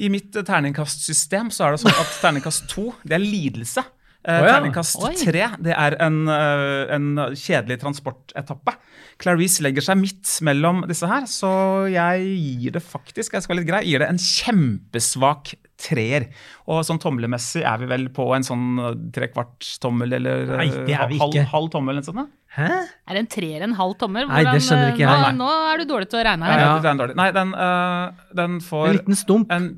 I 0.00 0.08
mitt 0.10 0.32
terningkastsystem 0.34 1.52
så 1.54 1.66
er 1.66 1.74
det 1.74 1.82
sånn 1.84 2.00
at 2.00 2.16
terningkast 2.22 2.64
to, 2.72 2.88
det 3.04 3.18
er 3.18 3.22
lidelse. 3.22 3.84
Eh, 4.24 4.40
oh, 4.40 4.46
ja. 4.48 4.54
Terningkast 4.56 5.02
tre, 5.20 5.48
det 5.60 5.74
er 5.76 5.96
en, 6.00 6.22
eh, 6.32 6.94
en 6.96 7.08
kjedelig 7.36 7.76
transportetappe. 7.82 8.72
Clarice 9.20 9.60
legger 9.62 9.84
seg 9.84 9.98
midt 10.00 10.30
mellom 10.48 10.80
disse 10.88 11.06
her, 11.10 11.26
så 11.28 11.50
jeg 11.92 12.24
gir 12.62 12.74
det 12.78 12.82
faktisk, 12.82 13.36
jeg 13.36 13.44
skal 13.44 13.54
være 13.54 13.60
litt 13.60 13.68
grei, 13.68 13.82
gir 13.90 14.00
det 14.00 14.08
en 14.08 14.20
kjempesvak 14.22 15.52
treer. 15.84 16.30
Og 16.70 16.80
sånn 16.88 17.00
tomlemessig 17.02 17.66
er 17.68 17.82
vi 17.82 17.90
vel 17.90 18.08
på 18.16 18.30
en 18.36 18.46
sånn 18.46 18.66
eh, 18.80 18.96
trekvart 19.14 19.68
tommel 19.82 20.16
eller 20.16 20.56
Nei, 20.56 20.68
det 20.72 20.96
er 20.96 21.10
vi 21.12 21.20
halv, 21.20 21.36
ikke. 21.36 21.46
halv 21.52 21.70
tommel 21.74 21.98
eller 21.98 22.18
da. 22.24 22.26
Hæ? 22.54 22.68
Er 23.10 23.16
det 23.18 23.24
en 23.24 23.32
treer 23.34 23.64
en 23.66 23.76
halv 23.76 23.96
tommer? 24.00 24.28
Nei, 24.30 24.44
det 24.46 24.60
skjønner 24.62 24.92
ikke 24.94 25.04
jeg. 25.04 25.32
Nå, 25.34 25.42
nå 25.42 25.54
er 25.72 25.82
du 25.82 25.88
dårlig 25.90 26.08
til 26.12 26.20
å 26.20 26.26
regne 26.28 26.48
her. 26.48 26.62
Ja. 26.64 26.94
dårlig. 27.00 27.16
Nei, 27.18 27.30
den, 27.34 27.50
eh, 27.66 28.28
den 28.40 28.60
får 28.62 28.86
En 28.88 28.96
liten 29.00 29.18
stump. 29.18 29.50
en 29.52 29.72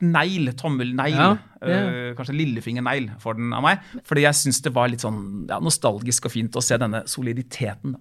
negl, 0.00 0.50
tommelnegl. 0.56 1.16
Ja, 1.16 1.36
eh, 1.72 2.14
kanskje 2.18 2.36
lillefingernegl 2.36 3.10
får 3.22 3.36
den 3.40 3.52
av 3.56 3.62
meg. 3.66 3.78
Fordi 4.06 4.22
jeg 4.26 4.34
syns 4.34 4.62
det 4.62 4.72
var 4.76 4.88
litt 4.92 5.04
sånn 5.04 5.46
ja, 5.50 5.58
nostalgisk 5.62 6.26
og 6.30 6.32
fint 6.32 6.56
å 6.56 6.62
se 6.64 6.78
denne 6.78 7.02
soliditeten. 7.10 7.96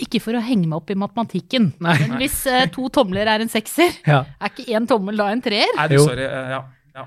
Ikke 0.00 0.20
for 0.22 0.32
å 0.38 0.40
henge 0.40 0.68
meg 0.70 0.78
opp 0.78 0.90
i 0.94 0.96
matematikken, 0.96 1.72
Nei. 1.82 1.96
men 2.08 2.20
hvis 2.22 2.38
uh, 2.48 2.62
to 2.72 2.86
tomler 2.94 3.26
er 3.28 3.42
en 3.44 3.50
sekser, 3.52 3.90
Ja. 4.06 4.22
er 4.40 4.52
ikke 4.52 4.70
én 4.72 4.86
tommel 4.88 5.18
da 5.18 5.26
en 5.34 5.42
treer? 5.44 5.68
Nei, 5.76 5.88
du, 5.92 5.98
sorry. 6.00 6.24
uh, 6.24 6.52
ja, 6.54 6.60
ja. 6.96 7.04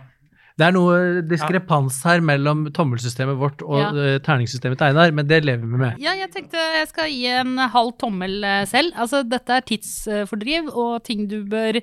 Det 0.59 0.67
er 0.67 0.75
noe 0.75 0.97
diskrepans 1.25 1.95
her 2.05 2.21
mellom 2.21 2.67
tommelsystemet 2.75 3.39
vårt 3.39 3.63
og 3.65 3.79
Ja. 3.79 3.87
eh, 3.97 4.19
terningssystemet 4.21 4.77
til 4.77 4.91
Einar, 4.91 5.09
men 5.17 5.25
det 5.25 5.39
lever 5.47 5.65
vi 5.65 5.79
med. 5.81 5.97
Ja, 6.03 6.13
jeg 6.19 6.29
tenkte 6.35 6.61
jeg 6.75 6.91
skal 6.91 7.09
gi 7.09 7.25
en 7.31 7.55
halv 7.57 7.95
tommel 7.97 8.35
selv. 8.69 8.93
Altså, 8.93 9.23
dette 9.25 9.49
er 9.57 9.65
tidsfordriv 9.65 10.69
og 10.75 11.01
ting 11.07 11.25
du 11.31 11.39
bør 11.49 11.79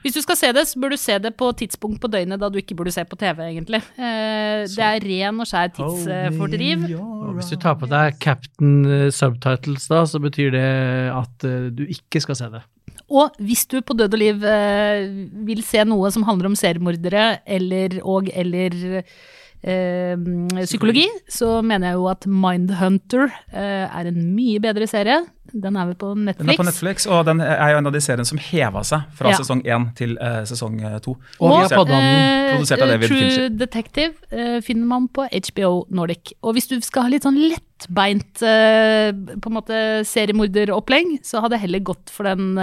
Hvis 0.00 0.16
du 0.16 0.22
skal 0.24 0.38
se 0.38 0.50
det, 0.56 0.64
så 0.68 0.80
bør 0.80 0.94
du 0.94 0.98
se 1.00 1.18
det 1.20 1.34
på 1.36 1.50
tidspunkt 1.60 2.00
på 2.00 2.08
døgnet 2.08 2.40
da 2.40 2.48
du 2.48 2.56
ikke 2.60 2.76
burde 2.78 2.92
se 2.94 3.04
på 3.04 3.18
TV, 3.20 3.42
egentlig. 3.50 3.82
Eh, 4.00 4.64
det 4.64 4.86
er 4.86 5.04
ren 5.04 5.42
og 5.44 5.48
skjær 5.50 5.72
tidsfordriv. 5.76 6.86
Og 6.96 7.34
hvis 7.36 7.52
du 7.52 7.58
tar 7.60 7.76
på 7.80 7.88
deg 7.90 8.16
Captain 8.22 8.78
eh, 8.88 9.08
Subtitles 9.12 9.90
da, 9.92 10.04
så 10.08 10.22
betyr 10.22 10.54
det 10.56 10.68
at 11.12 11.48
eh, 11.48 11.68
du 11.76 11.84
ikke 11.84 12.22
skal 12.24 12.38
se 12.38 12.48
det. 12.56 12.62
Og 13.10 13.34
hvis 13.42 13.66
du 13.66 13.80
på 13.82 13.96
død 13.98 14.14
og 14.14 14.22
liv 14.22 14.44
eh, 14.46 15.10
vil 15.48 15.60
se 15.66 15.84
noe 15.88 16.10
som 16.14 16.24
handler 16.28 16.52
om 16.52 16.56
seriemordere 16.58 17.42
eller 17.44 17.98
og 18.06 18.30
eller 18.30 18.76
eh, 19.00 20.14
psykologi, 20.62 21.08
så 21.28 21.58
mener 21.66 21.90
jeg 21.90 21.98
jo 21.98 22.06
at 22.12 22.28
Mindhunter 22.30 23.26
eh, 23.50 23.84
er 23.84 24.10
en 24.10 24.20
mye 24.36 24.62
bedre 24.62 24.86
serie. 24.90 25.24
Den 25.52 25.76
er 25.76 25.86
vel 25.90 25.94
på 25.98 26.10
Netflix. 26.14 26.38
Den 26.46 26.50
er 26.52 26.56
på 26.60 26.66
Netflix, 26.68 27.06
og 27.06 27.24
den 27.26 27.40
er 27.40 27.70
jo 27.72 27.78
en 27.80 27.86
av 27.90 27.92
de 27.92 28.00
seriene 28.04 28.26
som 28.28 28.38
heva 28.38 28.82
seg 28.86 29.02
fra 29.18 29.30
Ja. 29.32 29.36
sesong 29.40 29.62
én 29.66 29.88
til 29.98 30.16
uh, 30.20 30.42
sesong 30.46 30.80
eh, 30.84 30.98
to. 31.00 31.16
Og 31.40 31.50
vi 31.50 31.56
har 31.56 31.68
Produsert- 31.68 31.88
den. 31.88 32.04
eh, 32.04 32.54
produsert 32.54 32.82
av 32.82 32.88
David 32.88 33.08
True 33.08 33.20
Fincher. 33.20 33.48
Detective 33.60 34.14
uh, 34.32 34.60
finner 34.60 34.86
man 34.86 35.08
på 35.08 35.26
HBO 35.30 35.86
Nordic. 35.90 36.32
Og 36.42 36.54
hvis 36.54 36.68
du 36.68 36.76
skal 36.80 37.02
ha 37.02 37.08
litt 37.12 37.22
sånn 37.26 37.38
lettbeint 37.40 38.42
uh, 38.42 39.10
på 39.40 39.50
en 39.50 39.56
måte 39.58 39.80
seriemorderopplegg, 40.06 41.18
så 41.26 41.40
hadde 41.44 41.56
jeg 41.58 41.66
heller 41.68 41.80
gått 41.92 42.10
for 42.10 42.24
den 42.30 42.54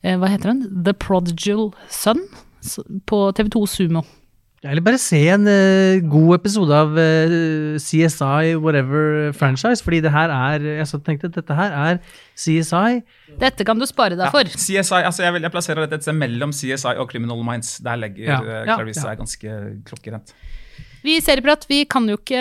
Hva 0.00 0.28
heter 0.32 0.54
den? 0.54 0.82
The 0.84 0.94
Prodigal 0.96 1.74
Son 1.92 2.22
på 3.06 3.18
TV2 3.36 3.66
Sumo. 3.68 4.02
Eller 4.60 4.82
bare 4.84 4.98
se 5.00 5.16
en 5.32 5.46
uh, 5.48 6.02
god 6.12 6.34
episode 6.36 6.74
av 6.76 6.90
uh, 6.92 7.76
CSI 7.80 8.58
whatever 8.60 9.30
franchise, 9.32 9.80
fordi 9.80 10.02
det 10.04 10.12
her 10.12 10.28
er 10.34 10.66
Jeg 10.82 10.88
så 10.90 11.00
tenkte 11.00 11.30
at 11.30 11.38
dette 11.38 11.56
her 11.56 11.72
er 11.72 12.00
CSI. 12.36 13.00
Dette 13.40 13.64
kan 13.64 13.80
du 13.80 13.86
spare 13.88 14.18
deg 14.18 14.26
Ja, 14.26 14.32
for. 14.34 14.44
CSI, 14.44 15.00
altså 15.00 15.24
jeg, 15.24 15.32
vil, 15.32 15.46
jeg 15.48 15.54
plasserer 15.54 15.80
dette 15.86 15.96
et 16.02 16.04
sted 16.04 16.18
mellom 16.20 16.52
CSI 16.52 16.92
og 17.00 17.08
Criminal 17.08 17.40
Minds. 17.46 17.78
Der 17.84 17.96
legger 17.96 18.26
Ja, 18.26 18.40
eh, 18.44 18.66
ja, 18.68 18.76
Clarice 18.76 19.06
ja. 19.08 19.14
ganske 19.16 19.56
klokkerent. 19.88 20.34
Vi 21.00 21.14
i 21.16 21.20
Serieprat 21.24 21.62
vi 21.70 21.84
kan 21.88 22.04
jo 22.10 22.18
ikke 22.18 22.40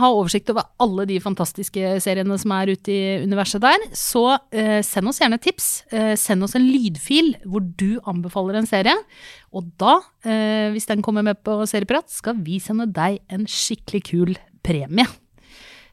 ha 0.00 0.08
oversikt 0.08 0.48
over 0.48 0.64
alle 0.80 1.04
de 1.10 1.18
fantastiske 1.20 1.98
seriene 2.00 2.38
som 2.40 2.54
er 2.56 2.72
ute 2.72 2.92
i 2.94 3.02
universet 3.26 3.60
der, 3.60 3.84
så 3.96 4.38
eh, 4.48 4.80
send 4.86 5.10
oss 5.10 5.20
gjerne 5.20 5.40
tips. 5.42 5.66
Eh, 5.92 6.14
send 6.16 6.46
oss 6.46 6.56
en 6.56 6.64
lydfil 6.64 7.34
hvor 7.44 7.60
du 7.60 8.00
anbefaler 8.08 8.62
en 8.62 8.70
serie. 8.70 8.96
Og 9.52 9.68
da, 9.80 9.98
eh, 10.24 10.72
hvis 10.72 10.88
den 10.88 11.04
kommer 11.04 11.26
med 11.26 11.42
på 11.44 11.58
Serieprat, 11.68 12.08
skal 12.08 12.40
vi 12.40 12.56
sende 12.64 12.88
deg 12.88 13.20
en 13.28 13.44
skikkelig 13.44 14.02
kul 14.08 14.34
premie. 14.64 15.04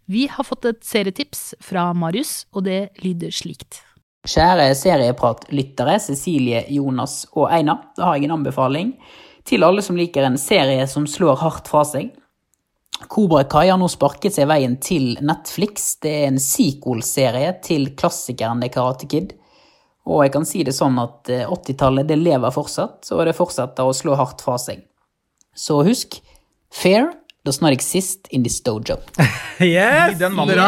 Vi 0.09 0.25
har 0.31 0.47
fått 0.47 0.71
et 0.71 0.81
serietips 0.87 1.59
fra 1.61 1.91
Marius, 1.93 2.45
og 2.55 2.63
det 2.65 2.95
lyder 3.03 3.35
slikt. 3.35 3.83
Kjære 4.29 4.71
seriepratlyttere 4.75 5.99
Cecilie, 5.99 6.63
Jonas 6.71 7.25
og 7.35 7.51
Einar. 7.51 7.89
Da 7.97 8.07
har 8.07 8.17
jeg 8.17 8.29
en 8.29 8.39
anbefaling 8.39 8.95
til 9.49 9.65
alle 9.65 9.81
som 9.85 9.97
liker 9.97 10.27
en 10.27 10.37
serie 10.39 10.85
som 10.87 11.07
slår 11.09 11.39
hardt 11.41 11.69
fra 11.71 11.83
seg. 11.87 12.11
Kobra 13.09 13.45
Kai 13.47 13.69
har 13.69 13.79
nå 13.79 13.87
sparket 13.89 14.35
seg 14.35 14.49
veien 14.51 14.75
til 14.83 15.13
Netflix. 15.25 15.93
Det 16.03 16.11
er 16.21 16.25
en 16.29 16.41
sequel-serie 16.43 17.55
til 17.65 17.93
klassikeren 17.99 18.61
The 18.61 18.69
Karate 18.73 19.07
Kid. 19.09 19.33
Og 20.09 20.25
jeg 20.25 20.33
kan 20.33 20.47
si 20.47 20.65
det 20.65 20.75
sånn 20.75 20.97
at 21.01 21.29
eh, 21.31 21.47
80-tallet 21.47 22.09
det 22.09 22.17
lever 22.19 22.53
fortsatt, 22.53 23.11
og 23.13 23.23
det 23.27 23.37
fortsetter 23.37 23.85
å 23.87 23.95
slå 23.95 24.17
hardt 24.19 24.41
fra 24.43 24.57
seg. 24.61 24.83
Så 25.55 25.79
husk, 25.85 26.19
fair 26.73 27.11
does 27.47 27.61
not 27.61 27.73
exist 27.73 28.27
in 28.29 28.43
this 28.43 28.59
dojo. 28.65 28.99
Yes! 29.59 30.13
Gi 30.13 30.19
den 30.21 30.37
mannen. 30.37 30.59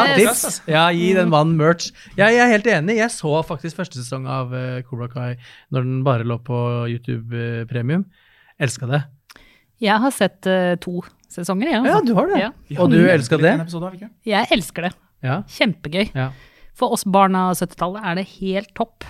Ja, 0.67 0.89
gi 0.91 1.13
den 1.15 1.29
mannen 1.31 1.53
merch. 1.55 1.93
Ja, 2.17 2.27
jeg 2.27 2.41
er 2.43 2.49
helt 2.51 2.65
enig. 2.67 2.97
Jeg 2.99 3.13
så 3.13 3.37
faktisk 3.47 3.77
første 3.79 4.01
sesong 4.01 4.25
av 4.27 4.51
uh, 4.51 4.81
Cobra 4.83 5.07
Kai 5.07 5.37
når 5.71 5.85
den 5.87 6.01
bare 6.03 6.27
lå 6.27 6.35
på 6.43 6.57
YouTube 6.91 7.31
eh, 7.39 7.63
Premium. 7.69 8.03
Elska 8.61 8.89
det. 8.89 9.01
Jeg 9.81 9.97
har 10.03 10.13
sett 10.13 10.45
uh, 10.45 10.75
to 10.81 11.01
sesonger, 11.31 11.71
jeg. 11.71 11.81
Ja, 11.81 11.97
altså. 11.97 12.05
du 12.05 12.13
har 12.17 12.29
det. 12.29 12.41
Ja. 12.43 12.51
Og 12.83 12.91
du 12.93 12.99
elska 13.09 13.39
det? 13.41 13.55
episode? 13.63 14.09
Jeg 14.27 14.49
elsker 14.53 14.87
det. 14.89 14.93
Ja. 15.25 15.41
Kjempegøy. 15.49 16.11
ja. 16.13 16.31
For 16.77 16.93
oss 16.95 17.03
barn 17.03 17.35
av 17.35 17.57
70-tallet 17.59 18.05
er 18.07 18.21
det 18.21 18.27
helt 18.39 18.71
topp. 18.77 19.05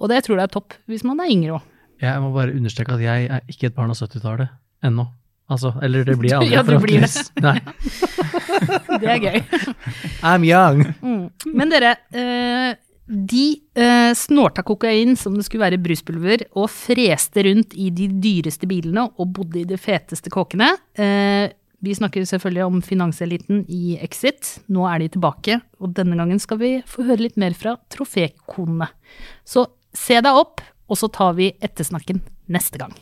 Og 0.00 0.10
det 0.10 0.24
tror 0.26 0.40
jeg 0.40 0.48
er 0.48 0.52
topp 0.52 0.74
hvis 0.90 1.04
man 1.06 1.20
er 1.22 1.30
yngre 1.32 1.60
òg. 1.60 1.68
Jeg 2.00 2.20
må 2.24 2.30
bare 2.34 2.56
understreke 2.56 2.96
at 2.96 3.02
jeg 3.04 3.28
er 3.28 3.42
ikke 3.52 3.68
et 3.68 3.76
barn 3.76 3.92
av 3.92 3.98
70-tallet 4.00 4.50
ennå. 4.88 5.06
Altså, 5.50 5.72
eller 5.82 6.04
det 6.06 6.14
blir 6.18 6.30
jeg 6.30 6.38
aldri. 6.38 6.54
Ja, 6.54 6.62
du 6.62 6.76
blir 6.78 7.02
det. 7.02 7.24
Nei. 7.42 7.56
Det 9.00 9.08
er 9.08 9.22
gøy. 9.24 9.38
I'm 10.30 10.44
young. 10.46 10.82
Men 11.56 11.72
dere, 11.72 11.94
eh, 12.14 12.76
de 13.10 13.44
eh, 13.74 14.12
snorta 14.14 14.62
kokain 14.62 15.16
som 15.18 15.34
det 15.34 15.44
skulle 15.46 15.66
være 15.66 15.80
bruspulver, 15.82 16.44
og 16.54 16.70
freste 16.70 17.42
rundt 17.48 17.74
i 17.74 17.88
de 17.94 18.06
dyreste 18.22 18.68
bilene 18.70 19.08
og 19.10 19.32
bodde 19.34 19.62
i 19.62 19.66
de 19.66 19.78
feteste 19.80 20.30
kåkene. 20.30 20.70
Eh, 20.94 21.50
vi 21.80 21.96
snakker 21.96 22.26
selvfølgelig 22.28 22.64
om 22.68 22.80
finanseliten 22.84 23.64
i 23.72 23.96
Exit. 24.04 24.60
Nå 24.70 24.84
er 24.86 25.00
de 25.00 25.10
tilbake, 25.16 25.58
og 25.80 25.94
denne 25.96 26.18
gangen 26.18 26.38
skal 26.42 26.60
vi 26.60 26.74
få 26.86 27.06
høre 27.08 27.24
litt 27.24 27.38
mer 27.40 27.56
fra 27.56 27.78
trofékonene. 27.90 28.90
Så 29.48 29.64
se 29.96 30.20
deg 30.20 30.40
opp, 30.42 30.60
og 30.90 31.00
så 31.00 31.08
tar 31.10 31.34
vi 31.38 31.54
ettersnakken 31.58 32.20
neste 32.52 32.78
gang. 32.82 32.92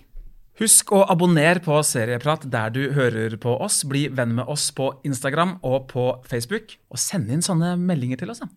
Husk 0.58 0.90
å 0.94 1.04
abonnere 1.06 1.60
på 1.62 1.76
Serieprat 1.86 2.48
der 2.50 2.72
du 2.74 2.80
hører 2.96 3.36
på 3.38 3.52
oss. 3.62 3.84
Bli 3.86 4.08
venn 4.10 4.34
med 4.38 4.48
oss 4.50 4.70
på 4.74 4.88
Instagram 5.06 5.58
og 5.62 5.90
på 5.92 6.08
Facebook. 6.26 6.74
Og 6.90 6.98
send 7.02 7.30
inn 7.30 7.44
sånne 7.44 7.76
meldinger 7.78 8.24
til 8.24 8.32
oss. 8.34 8.42
da. 8.42 8.50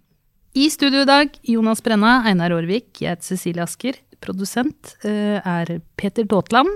I 0.54 0.70
studio 0.70 1.02
i 1.02 1.08
dag, 1.08 1.38
Jonas 1.48 1.80
Brenna, 1.84 2.26
Einar 2.28 2.52
Aarvik, 2.52 2.98
jeg 3.00 3.14
heter 3.14 3.24
Cecilie 3.24 3.64
Asker. 3.64 3.96
Produsent 4.20 4.98
eh, 5.08 5.38
er 5.40 5.78
Peter 5.96 6.28
Daatland. 6.28 6.68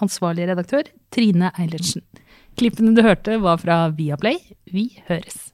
Ansvarlig 0.00 0.46
redaktør 0.48 0.88
Trine 1.12 1.50
Eilertsen. 1.60 2.06
Klippene 2.56 2.94
du 2.96 3.02
hørte 3.04 3.36
var 3.42 3.60
fra 3.60 3.82
Viaplay. 3.92 4.40
Vi 4.72 4.86
høres. 5.10 5.50